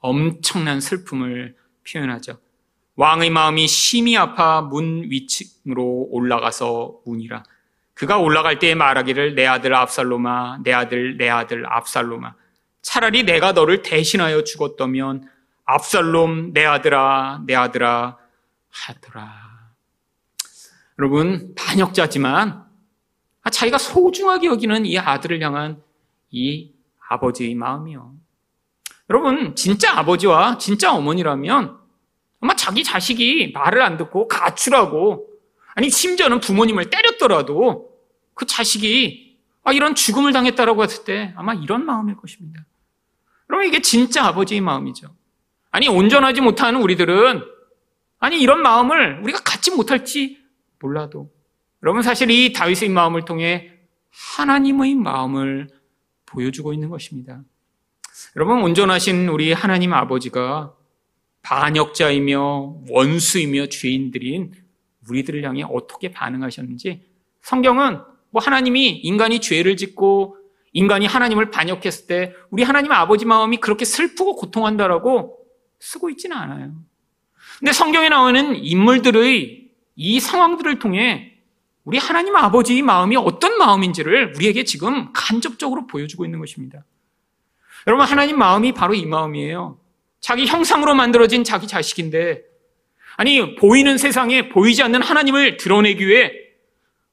엄청난 0.00 0.80
슬픔을 0.80 1.54
표현하죠. 1.88 2.40
왕의 3.00 3.30
마음이 3.30 3.66
심히 3.66 4.14
아파 4.14 4.60
문 4.60 5.04
위층으로 5.08 6.08
올라가서 6.10 7.00
문이라. 7.06 7.44
그가 7.94 8.18
올라갈 8.18 8.58
때에 8.58 8.74
말하기를 8.74 9.34
내 9.36 9.46
아들 9.46 9.74
압살로마, 9.74 10.58
내 10.62 10.74
아들, 10.74 11.16
내 11.16 11.30
아들 11.30 11.64
압살로마. 11.66 12.34
차라리 12.82 13.22
내가 13.22 13.52
너를 13.52 13.80
대신하여 13.80 14.44
죽었다면 14.44 15.26
압살롬, 15.64 16.52
내 16.52 16.66
아들아, 16.66 17.40
내 17.46 17.54
아들아 17.54 18.18
하더라. 18.68 19.32
여러분, 20.98 21.54
반역자지만 21.54 22.66
자기가 23.50 23.78
소중하게 23.78 24.48
여기는 24.48 24.84
이 24.84 24.98
아들을 24.98 25.40
향한 25.40 25.82
이 26.30 26.74
아버지의 27.08 27.54
마음이요. 27.54 28.12
여러분, 29.08 29.56
진짜 29.56 29.96
아버지와 29.96 30.58
진짜 30.58 30.92
어머니라면 30.92 31.79
아마 32.40 32.54
자기 32.54 32.82
자식이 32.82 33.52
말을 33.52 33.82
안 33.82 33.96
듣고 33.96 34.28
가출하고 34.28 35.28
아니 35.74 35.90
심지어는 35.90 36.40
부모님을 36.40 36.90
때렸더라도 36.90 37.90
그 38.34 38.46
자식이 38.46 39.38
아, 39.62 39.72
이런 39.72 39.94
죽음을 39.94 40.32
당했다라고 40.32 40.82
했을 40.82 41.04
때 41.04 41.34
아마 41.36 41.52
이런 41.54 41.84
마음일 41.84 42.16
것입니다. 42.16 42.64
그럼 43.46 43.64
이게 43.64 43.80
진짜 43.82 44.24
아버지의 44.24 44.60
마음이죠. 44.62 45.14
아니 45.70 45.88
온전하지 45.88 46.40
못하는 46.40 46.80
우리들은 46.82 47.44
아니 48.18 48.40
이런 48.40 48.62
마음을 48.62 49.20
우리가 49.22 49.40
갖지 49.40 49.70
못할지 49.70 50.38
몰라도 50.80 51.30
여러분 51.82 52.02
사실 52.02 52.30
이 52.30 52.52
다윗의 52.52 52.88
마음을 52.88 53.24
통해 53.24 53.72
하나님의 54.10 54.94
마음을 54.96 55.68
보여주고 56.26 56.72
있는 56.72 56.88
것입니다. 56.88 57.42
여러분, 58.36 58.62
온전하신 58.62 59.28
우리 59.28 59.52
하나님 59.52 59.92
아버지가 59.92 60.74
반역자이며 61.42 62.84
원수이며 62.88 63.66
죄인들인 63.66 64.52
우리들을 65.08 65.42
향해 65.44 65.64
어떻게 65.68 66.10
반응하셨는지 66.10 67.02
성경은 67.42 68.00
뭐 68.30 68.42
하나님이 68.42 68.90
인간이 68.90 69.40
죄를 69.40 69.76
짓고 69.76 70.36
인간이 70.72 71.06
하나님을 71.06 71.50
반역했을 71.50 72.06
때 72.06 72.32
우리 72.50 72.62
하나님 72.62 72.92
아버지 72.92 73.24
마음이 73.24 73.56
그렇게 73.56 73.84
슬프고 73.84 74.36
고통한다라고 74.36 75.38
쓰고 75.80 76.10
있지는 76.10 76.36
않아요. 76.36 76.72
근데 77.58 77.72
성경에 77.72 78.08
나오는 78.08 78.54
인물들의 78.56 79.70
이 79.96 80.20
상황들을 80.20 80.78
통해 80.78 81.30
우리 81.84 81.98
하나님 81.98 82.36
아버지의 82.36 82.82
마음이 82.82 83.16
어떤 83.16 83.58
마음인지를 83.58 84.34
우리에게 84.36 84.64
지금 84.64 85.12
간접적으로 85.12 85.86
보여주고 85.86 86.24
있는 86.24 86.38
것입니다. 86.38 86.84
여러분, 87.86 88.06
하나님 88.06 88.38
마음이 88.38 88.72
바로 88.72 88.94
이 88.94 89.06
마음이에요. 89.06 89.78
자기 90.20 90.46
형상으로 90.46 90.94
만들어진 90.94 91.44
자기 91.44 91.66
자식인데, 91.66 92.42
아니, 93.16 93.54
보이는 93.56 93.98
세상에 93.98 94.48
보이지 94.48 94.82
않는 94.82 95.02
하나님을 95.02 95.56
드러내기 95.56 96.06
위해 96.06 96.32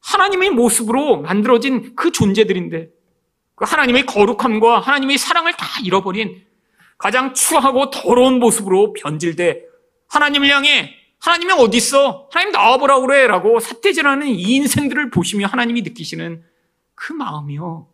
하나님의 0.01 0.51
모습으로 0.51 1.21
만들어진 1.21 1.95
그 1.95 2.11
존재들인데, 2.11 2.89
그 3.55 3.65
하나님의 3.65 4.05
거룩함과 4.05 4.79
하나님의 4.79 5.17
사랑을 5.17 5.53
다 5.53 5.65
잃어버린 5.83 6.45
가장 6.97 7.33
추하고 7.33 7.89
더러운 7.89 8.39
모습으로 8.39 8.93
변질돼 8.93 9.63
하나님을 10.09 10.49
향해 10.49 10.93
하나님이 11.19 11.53
어디 11.53 11.77
있어? 11.77 12.29
하나님 12.31 12.51
나와보라 12.51 12.99
그래. 13.01 13.25
라고 13.27 13.59
사태질하는 13.59 14.27
이 14.27 14.55
인생들을 14.55 15.09
보시며 15.09 15.47
하나님이 15.47 15.81
느끼시는 15.81 16.43
그 16.93 17.13
마음이요. 17.13 17.87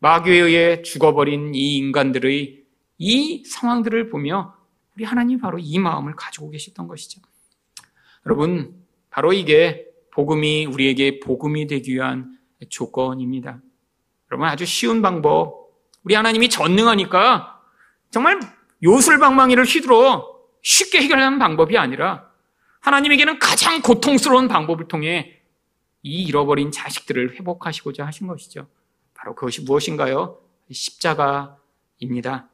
마귀에 0.00 0.38
의해 0.40 0.82
죽어버린 0.82 1.54
이 1.54 1.76
인간들의 1.76 2.57
이 2.98 3.44
상황들을 3.44 4.10
보며 4.10 4.54
우리 4.96 5.04
하나님 5.04 5.38
바로 5.38 5.58
이 5.58 5.78
마음을 5.78 6.14
가지고 6.16 6.50
계셨던 6.50 6.88
것이죠. 6.88 7.20
여러분, 8.26 8.74
바로 9.10 9.32
이게 9.32 9.86
복음이 10.12 10.66
우리에게 10.66 11.20
복음이 11.20 11.68
되기 11.68 11.94
위한 11.94 12.36
조건입니다. 12.68 13.60
여러분, 14.30 14.48
아주 14.48 14.66
쉬운 14.66 15.00
방법. 15.00 15.68
우리 16.02 16.14
하나님이 16.14 16.48
전능하니까 16.48 17.62
정말 18.10 18.40
요술방망이를 18.82 19.64
휘두러 19.64 20.36
쉽게 20.62 21.00
해결하는 21.02 21.38
방법이 21.38 21.78
아니라 21.78 22.28
하나님에게는 22.80 23.38
가장 23.38 23.82
고통스러운 23.82 24.48
방법을 24.48 24.88
통해 24.88 25.42
이 26.02 26.24
잃어버린 26.24 26.70
자식들을 26.70 27.34
회복하시고자 27.34 28.06
하신 28.06 28.26
것이죠. 28.26 28.68
바로 29.14 29.34
그것이 29.34 29.62
무엇인가요? 29.62 30.40
십자가입니다. 30.70 32.48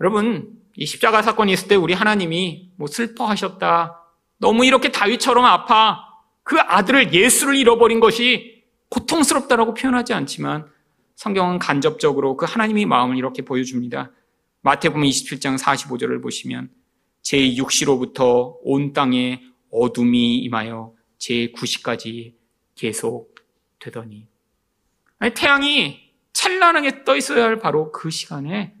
여러분, 0.00 0.58
이 0.76 0.86
십자가 0.86 1.22
사건이 1.22 1.52
있을 1.52 1.68
때 1.68 1.74
우리 1.74 1.92
하나님이 1.92 2.70
뭐 2.76 2.86
슬퍼하셨다. 2.86 3.96
너무 4.38 4.64
이렇게 4.64 4.90
다윗처럼 4.90 5.44
아파. 5.44 6.00
그 6.42 6.58
아들을 6.58 7.12
예수를 7.12 7.56
잃어버린 7.56 8.00
것이 8.00 8.64
고통스럽다라고 8.88 9.74
표현하지 9.74 10.14
않지만 10.14 10.66
성경은 11.16 11.58
간접적으로 11.58 12.36
그 12.36 12.46
하나님의 12.48 12.86
마음을 12.86 13.18
이렇게 13.18 13.42
보여줍니다. 13.42 14.10
마태복음 14.62 15.02
27장 15.02 15.58
45절을 15.58 16.22
보시면 16.22 16.70
제6시로부터 17.22 18.56
온 18.62 18.92
땅에 18.94 19.42
어둠이 19.70 20.38
임하여 20.38 20.94
제9시까지 21.18 22.34
계속 22.74 23.34
되더니 23.78 24.26
아니, 25.18 25.34
태양이 25.34 26.00
찬란하게 26.32 27.04
떠 27.04 27.16
있어야 27.16 27.44
할 27.44 27.58
바로 27.58 27.92
그 27.92 28.10
시간에 28.10 28.74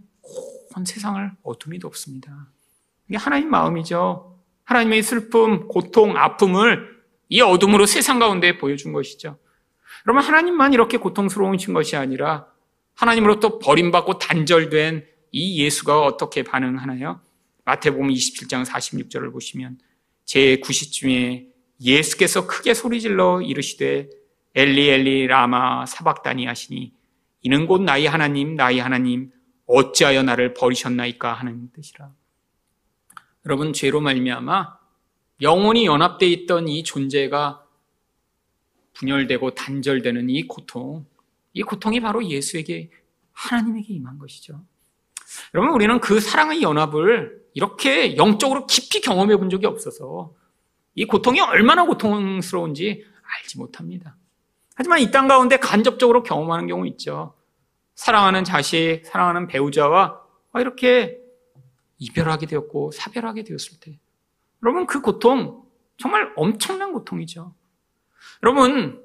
온 0.76 0.84
세상을 0.84 1.32
어둠이 1.42 1.78
덮습니다. 1.78 2.48
이게 3.08 3.16
하나님 3.16 3.50
마음이죠. 3.50 4.38
하나님의 4.64 5.02
슬픔, 5.02 5.66
고통, 5.66 6.16
아픔을 6.16 7.00
이 7.28 7.40
어둠으로 7.40 7.86
세상 7.86 8.18
가운데 8.18 8.56
보여준 8.56 8.92
것이죠. 8.92 9.38
그러면 10.02 10.22
하나님만 10.22 10.72
이렇게 10.72 10.96
고통스러우신 10.96 11.74
것이 11.74 11.96
아니라 11.96 12.46
하나님으로부터 12.94 13.58
버림받고 13.58 14.18
단절된 14.18 15.06
이 15.32 15.62
예수가 15.62 16.02
어떻게 16.02 16.42
반응하나요? 16.42 17.20
마태복음 17.64 18.08
27장 18.08 18.64
46절을 18.64 19.32
보시면 19.32 19.78
제9시쯤에 20.26 21.48
예수께서 21.80 22.46
크게 22.46 22.74
소리질러 22.74 23.42
이르시되 23.42 24.08
엘리 24.54 24.88
엘리 24.88 25.26
라마 25.26 25.86
사박다니 25.86 26.46
하시니 26.46 26.92
이는 27.42 27.66
곧 27.66 27.82
나의 27.82 28.06
하나님 28.06 28.54
나의 28.54 28.80
하나님 28.80 29.30
어찌하여 29.70 30.22
나를 30.24 30.54
버리셨나이까 30.54 31.32
하는 31.32 31.70
뜻이라. 31.72 32.10
여러분 33.46 33.72
죄로 33.72 34.00
말미암아 34.00 34.78
영원히 35.42 35.86
연합되어 35.86 36.28
있던 36.28 36.68
이 36.68 36.82
존재가 36.82 37.64
분열되고 38.94 39.54
단절되는 39.54 40.28
이 40.28 40.46
고통, 40.46 41.06
이 41.52 41.62
고통이 41.62 42.00
바로 42.00 42.24
예수에게 42.26 42.90
하나님에게 43.32 43.94
임한 43.94 44.18
것이죠. 44.18 44.60
여러분 45.54 45.72
우리는 45.72 46.00
그 46.00 46.20
사랑의 46.20 46.62
연합을 46.62 47.40
이렇게 47.54 48.16
영적으로 48.16 48.66
깊이 48.66 49.00
경험해 49.00 49.36
본 49.36 49.48
적이 49.48 49.66
없어서 49.66 50.34
이 50.94 51.04
고통이 51.06 51.40
얼마나 51.40 51.86
고통스러운지 51.86 53.04
알지 53.22 53.58
못합니다. 53.58 54.16
하지만 54.74 55.00
이 55.00 55.10
땅 55.10 55.28
가운데 55.28 55.56
간접적으로 55.58 56.22
경험하는 56.22 56.66
경우 56.66 56.86
있죠. 56.88 57.34
사랑하는 58.00 58.44
자식, 58.44 59.02
사랑하는 59.04 59.46
배우자와 59.46 60.22
이렇게 60.54 61.18
이별하게 61.98 62.46
되었고 62.46 62.92
사별하게 62.92 63.44
되었을 63.44 63.78
때 63.78 63.98
여러분 64.62 64.86
그 64.86 65.02
고통 65.02 65.64
정말 65.98 66.32
엄청난 66.34 66.94
고통이죠. 66.94 67.54
여러분 68.42 69.04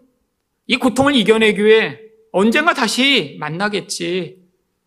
이 0.67 0.77
고통을 0.77 1.13
이겨내기 1.13 1.61
위해 1.65 1.99
언젠가 2.31 2.73
다시 2.73 3.35
만나겠지. 3.37 4.41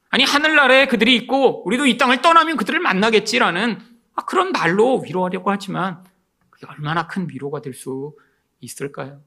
아니 0.08 0.24
하늘나라에 0.24 0.86
그들이 0.86 1.14
있고 1.16 1.66
우리도 1.66 1.84
이 1.84 1.98
땅을 1.98 2.22
떠나면 2.22 2.56
그들을 2.56 2.80
만나겠지라는 2.80 3.78
아, 4.14 4.24
그런 4.24 4.52
말로 4.52 5.02
위로하려고 5.02 5.50
하지만 5.50 6.02
그게 6.48 6.66
얼마나 6.66 7.06
큰 7.06 7.28
위로가 7.28 7.60
될 7.60 7.74
수 7.74 8.16
있을까요? 8.60 9.20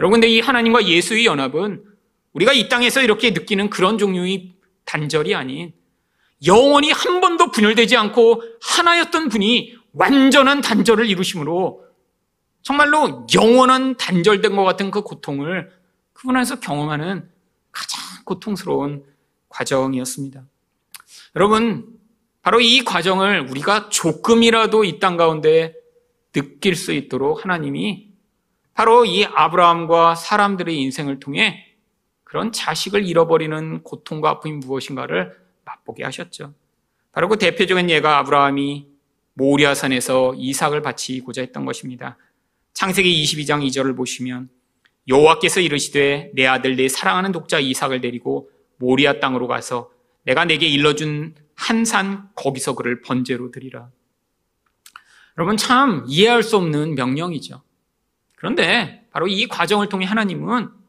여러분 0.00 0.20
근데 0.20 0.26
이 0.28 0.40
하나님과 0.40 0.84
예수의 0.84 1.26
연합은 1.26 1.95
우리가 2.36 2.52
이 2.52 2.68
땅에서 2.68 3.00
이렇게 3.02 3.30
느끼는 3.30 3.70
그런 3.70 3.96
종류의 3.96 4.52
단절이 4.84 5.34
아닌 5.34 5.72
영원히 6.46 6.90
한 6.90 7.22
번도 7.22 7.50
분열되지 7.50 7.96
않고 7.96 8.42
하나였던 8.60 9.30
분이 9.30 9.74
완전한 9.94 10.60
단절을 10.60 11.08
이루심으로 11.08 11.82
정말로 12.60 13.26
영원한 13.34 13.96
단절된 13.96 14.54
것 14.54 14.64
같은 14.64 14.90
그 14.90 15.00
고통을 15.00 15.70
그분 16.12 16.36
안에서 16.36 16.60
경험하는 16.60 17.26
가장 17.72 18.00
고통스러운 18.26 19.04
과정이었습니다. 19.48 20.44
여러분, 21.36 21.86
바로 22.42 22.60
이 22.60 22.84
과정을 22.84 23.48
우리가 23.48 23.88
조금이라도 23.88 24.84
이 24.84 24.98
땅 24.98 25.16
가운데 25.16 25.74
느낄 26.32 26.76
수 26.76 26.92
있도록 26.92 27.44
하나님이 27.44 28.10
바로 28.74 29.06
이 29.06 29.24
아브라함과 29.24 30.16
사람들의 30.16 30.76
인생을 30.76 31.18
통해 31.18 31.75
그런 32.26 32.50
자식을 32.50 33.06
잃어버리는 33.06 33.84
고통과 33.84 34.30
아픔이 34.30 34.54
무엇인가를 34.54 35.38
맛보게 35.64 36.02
하셨죠. 36.02 36.54
바로 37.12 37.28
그 37.28 37.38
대표적인 37.38 37.88
예가 37.88 38.18
아브라함이 38.18 38.88
모리아산에서 39.34 40.34
이삭을 40.36 40.82
바치고자 40.82 41.42
했던 41.42 41.64
것입니다. 41.64 42.18
창세기 42.72 43.22
22장 43.22 43.64
2절을 43.68 43.96
보시면 43.96 44.48
여호와께서 45.06 45.60
이르시되 45.60 46.32
내 46.34 46.46
아들 46.46 46.74
내 46.74 46.88
사랑하는 46.88 47.30
독자 47.30 47.60
이삭을 47.60 48.00
데리고 48.00 48.50
모리아 48.78 49.20
땅으로 49.20 49.46
가서 49.46 49.92
내가 50.24 50.44
내게 50.44 50.66
일러준 50.66 51.36
한 51.54 51.84
산 51.84 52.28
거기서 52.34 52.74
그를 52.74 53.00
번제로 53.02 53.52
드리라. 53.52 53.88
여러분 55.38 55.56
참 55.56 56.04
이해할 56.08 56.42
수 56.42 56.56
없는 56.56 56.96
명령이죠. 56.96 57.62
그런데 58.34 59.06
바로 59.12 59.28
이 59.28 59.46
과정을 59.46 59.88
통해 59.88 60.06
하나님은 60.06 60.85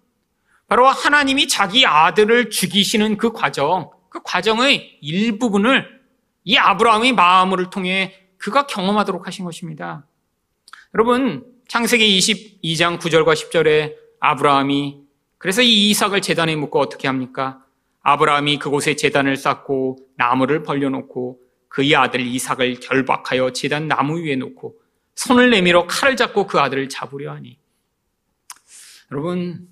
바로 0.68 0.88
하나님이 0.88 1.48
자기 1.48 1.86
아들을 1.86 2.50
죽이시는 2.50 3.18
그 3.18 3.32
과정, 3.32 3.90
그 4.10 4.20
과정의 4.24 5.00
일부분을 5.02 6.02
이 6.44 6.58
아브라함의 6.58 7.14
마음을 7.14 7.70
통해 7.70 8.14
그가 8.38 8.68
경험하도록 8.68 9.26
하신 9.26 9.46
것입니다. 9.46 10.06
여러분, 10.94 11.46
창세기 11.68 12.18
22장 12.20 13.00
9절과 13.00 13.34
10절에 13.34 13.96
아브라함이 14.20 15.02
그래서 15.38 15.62
이 15.62 15.90
이삭을 15.90 16.22
재단에 16.22 16.56
묻고 16.56 16.80
어떻게 16.80 17.08
합니까? 17.08 17.64
아브라함이 18.02 18.60
그곳에 18.60 18.96
재단을 18.96 19.36
쌓고 19.36 19.98
나무를 20.16 20.64
벌려놓고 20.64 21.40
그의 21.70 21.96
아들 21.96 22.22
이삭을 22.22 22.80
결박하여 22.80 23.52
재단 23.52 23.88
나무 23.88 24.20
위에 24.22 24.36
놓고 24.36 24.76
손을 25.16 25.50
내밀어 25.50 25.88
칼을 25.88 26.16
잡고 26.16 26.48
그 26.48 26.60
아들을 26.60 26.90
잡으려 26.90 27.34
하니 27.34 27.58
여러분 29.12 29.68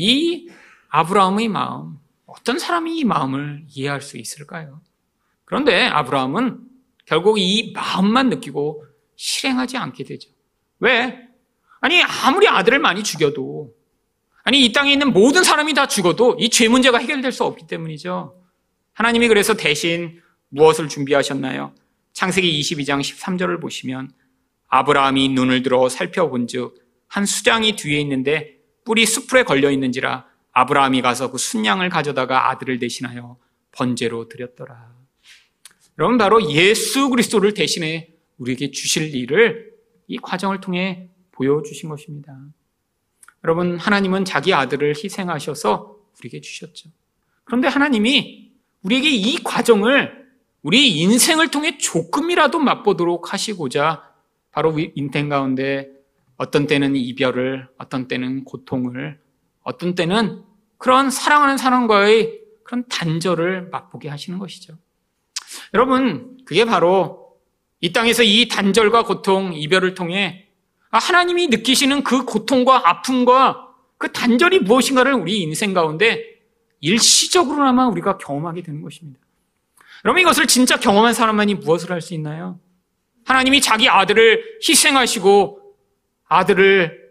이 0.00 0.48
아브라함의 0.90 1.48
마음 1.48 1.96
어떤 2.26 2.58
사람이 2.58 2.98
이 2.98 3.04
마음을 3.04 3.64
이해할 3.68 4.00
수 4.00 4.16
있을까요? 4.16 4.80
그런데 5.44 5.86
아브라함은 5.86 6.60
결국 7.04 7.38
이 7.38 7.72
마음만 7.74 8.28
느끼고 8.28 8.84
실행하지 9.16 9.76
않게 9.76 10.04
되죠. 10.04 10.30
왜? 10.78 11.26
아니 11.80 12.02
아무리 12.02 12.46
아들을 12.46 12.78
많이 12.78 13.02
죽여도 13.02 13.74
아니 14.44 14.64
이 14.64 14.72
땅에 14.72 14.92
있는 14.92 15.12
모든 15.12 15.42
사람이 15.42 15.74
다 15.74 15.86
죽어도 15.88 16.36
이 16.38 16.48
죄 16.48 16.68
문제가 16.68 16.98
해결될 16.98 17.32
수 17.32 17.44
없기 17.44 17.66
때문이죠. 17.66 18.40
하나님이 18.92 19.28
그래서 19.28 19.54
대신 19.54 20.20
무엇을 20.50 20.88
준비하셨나요? 20.88 21.74
창세기 22.12 22.60
22장 22.60 23.00
13절을 23.00 23.60
보시면 23.60 24.10
아브라함이 24.68 25.30
눈을 25.30 25.62
들어 25.62 25.88
살펴본 25.88 26.46
즉 26.46 26.88
한 27.08 27.24
수장이 27.24 27.74
뒤에 27.74 28.00
있는데 28.00 28.57
뿔이 28.88 29.04
수풀에 29.04 29.42
걸려 29.42 29.70
있는지라 29.70 30.26
아브라함이 30.52 31.02
가서 31.02 31.30
그 31.30 31.36
순양을 31.36 31.90
가져다가 31.90 32.48
아들을 32.50 32.78
대신하여 32.78 33.36
번제로 33.70 34.28
드렸더라. 34.28 34.94
여러분 35.98 36.16
바로 36.16 36.50
예수 36.50 37.10
그리스도를 37.10 37.52
대신해 37.52 38.08
우리에게 38.38 38.70
주실 38.70 39.14
일을 39.14 39.74
이 40.06 40.16
과정을 40.16 40.62
통해 40.62 41.10
보여주신 41.32 41.90
것입니다. 41.90 42.34
여러분 43.44 43.76
하나님은 43.76 44.24
자기 44.24 44.54
아들을 44.54 44.94
희생하셔서 44.96 45.96
우리에게 46.18 46.40
주셨죠. 46.40 46.88
그런데 47.44 47.68
하나님이 47.68 48.52
우리에게 48.82 49.10
이 49.10 49.36
과정을 49.44 50.26
우리 50.62 50.98
인생을 50.98 51.50
통해 51.50 51.76
조금이라도 51.76 52.58
맛보도록 52.58 53.34
하시고자 53.34 54.02
바로 54.50 54.74
인생 54.94 55.28
가운데 55.28 55.97
어떤 56.38 56.66
때는 56.66 56.96
이별을, 56.96 57.68
어떤 57.78 58.08
때는 58.08 58.44
고통을, 58.44 59.20
어떤 59.62 59.94
때는 59.94 60.42
그런 60.78 61.10
사랑하는 61.10 61.58
사람과의 61.58 62.40
그런 62.62 62.84
단절을 62.88 63.68
맛보게 63.70 64.08
하시는 64.08 64.38
것이죠. 64.38 64.74
여러분, 65.74 66.38
그게 66.44 66.64
바로 66.64 67.36
이 67.80 67.92
땅에서 67.92 68.22
이 68.22 68.48
단절과 68.48 69.04
고통, 69.04 69.52
이별을 69.52 69.94
통해 69.94 70.46
하나님이 70.90 71.48
느끼시는 71.48 72.02
그 72.02 72.24
고통과 72.24 72.88
아픔과 72.88 73.68
그 73.98 74.12
단절이 74.12 74.60
무엇인가를 74.60 75.14
우리 75.14 75.42
인생 75.42 75.74
가운데 75.74 76.24
일시적으로나마 76.80 77.88
우리가 77.88 78.16
경험하게 78.18 78.62
되는 78.62 78.80
것입니다. 78.80 79.20
여러분 80.04 80.22
이것을 80.22 80.46
진짜 80.46 80.78
경험한 80.78 81.12
사람만이 81.14 81.54
무엇을 81.54 81.90
할 81.90 82.00
수 82.00 82.14
있나요? 82.14 82.60
하나님이 83.24 83.60
자기 83.60 83.88
아들을 83.88 84.60
희생하시고 84.66 85.67
아들을 86.28 87.08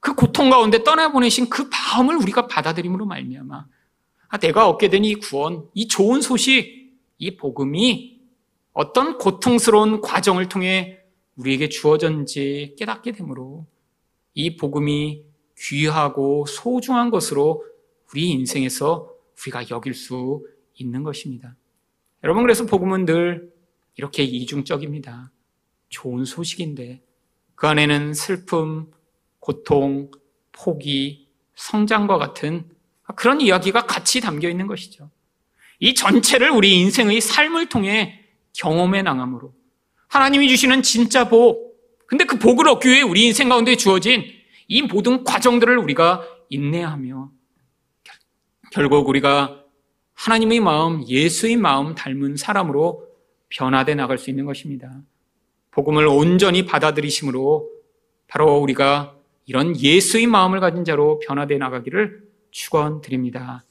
그 0.00 0.14
고통 0.14 0.50
가운데 0.50 0.82
떠나보내신 0.82 1.48
그 1.48 1.68
마음을 1.70 2.16
우리가 2.16 2.46
받아들임으로 2.46 3.06
말미암아 3.06 3.66
아, 4.28 4.38
내가 4.38 4.68
얻게 4.68 4.88
된 4.88 5.04
이 5.04 5.14
구원, 5.14 5.68
이 5.74 5.86
좋은 5.86 6.20
소식, 6.20 6.92
이 7.18 7.36
복음이 7.36 8.20
어떤 8.72 9.18
고통스러운 9.18 10.00
과정을 10.00 10.48
통해 10.48 10.98
우리에게 11.36 11.68
주어졌는지 11.68 12.74
깨닫게 12.76 13.12
되므로 13.12 13.66
이 14.34 14.56
복음이 14.56 15.24
귀하고 15.56 16.44
소중한 16.46 17.10
것으로 17.10 17.64
우리 18.10 18.30
인생에서 18.30 19.08
우리가 19.40 19.70
여길 19.70 19.94
수 19.94 20.44
있는 20.74 21.04
것입니다. 21.04 21.54
여러분, 22.24 22.42
그래서 22.42 22.66
복음은 22.66 23.04
늘 23.04 23.52
이렇게 23.96 24.24
이중적입니다. 24.24 25.30
좋은 25.88 26.24
소식인데 26.24 27.00
그 27.54 27.66
안에는 27.66 28.14
슬픔, 28.14 28.90
고통, 29.38 30.10
포기, 30.52 31.28
성장과 31.54 32.18
같은 32.18 32.68
그런 33.16 33.40
이야기가 33.40 33.86
같이 33.86 34.20
담겨 34.20 34.48
있는 34.48 34.66
것이죠. 34.66 35.10
이 35.78 35.94
전체를 35.94 36.50
우리 36.50 36.78
인생의 36.80 37.20
삶을 37.20 37.68
통해 37.68 38.20
경험해 38.54 39.02
나감으로 39.02 39.52
하나님이 40.08 40.48
주시는 40.48 40.82
진짜 40.82 41.28
복, 41.28 41.74
근데 42.06 42.24
그 42.24 42.38
복을 42.38 42.68
얻기 42.68 42.88
위해 42.88 43.02
우리 43.02 43.26
인생 43.26 43.48
가운데 43.48 43.76
주어진 43.76 44.24
이 44.68 44.82
모든 44.82 45.24
과정들을 45.24 45.76
우리가 45.78 46.22
인내하며 46.48 47.30
결국 48.70 49.08
우리가 49.08 49.62
하나님의 50.14 50.60
마음, 50.60 51.06
예수의 51.06 51.56
마음 51.56 51.94
닮은 51.94 52.36
사람으로 52.36 53.06
변화돼 53.48 53.94
나갈 53.94 54.18
수 54.18 54.30
있는 54.30 54.44
것입니다. 54.44 55.02
복음을 55.74 56.06
온전히 56.06 56.64
받아들이심으로 56.64 57.68
바로 58.28 58.58
우리가 58.58 59.16
이런 59.44 59.76
예수의 59.76 60.26
마음을 60.28 60.60
가진 60.60 60.84
자로 60.84 61.18
변화돼 61.18 61.58
나가기를 61.58 62.22
축원드립니다. 62.52 63.64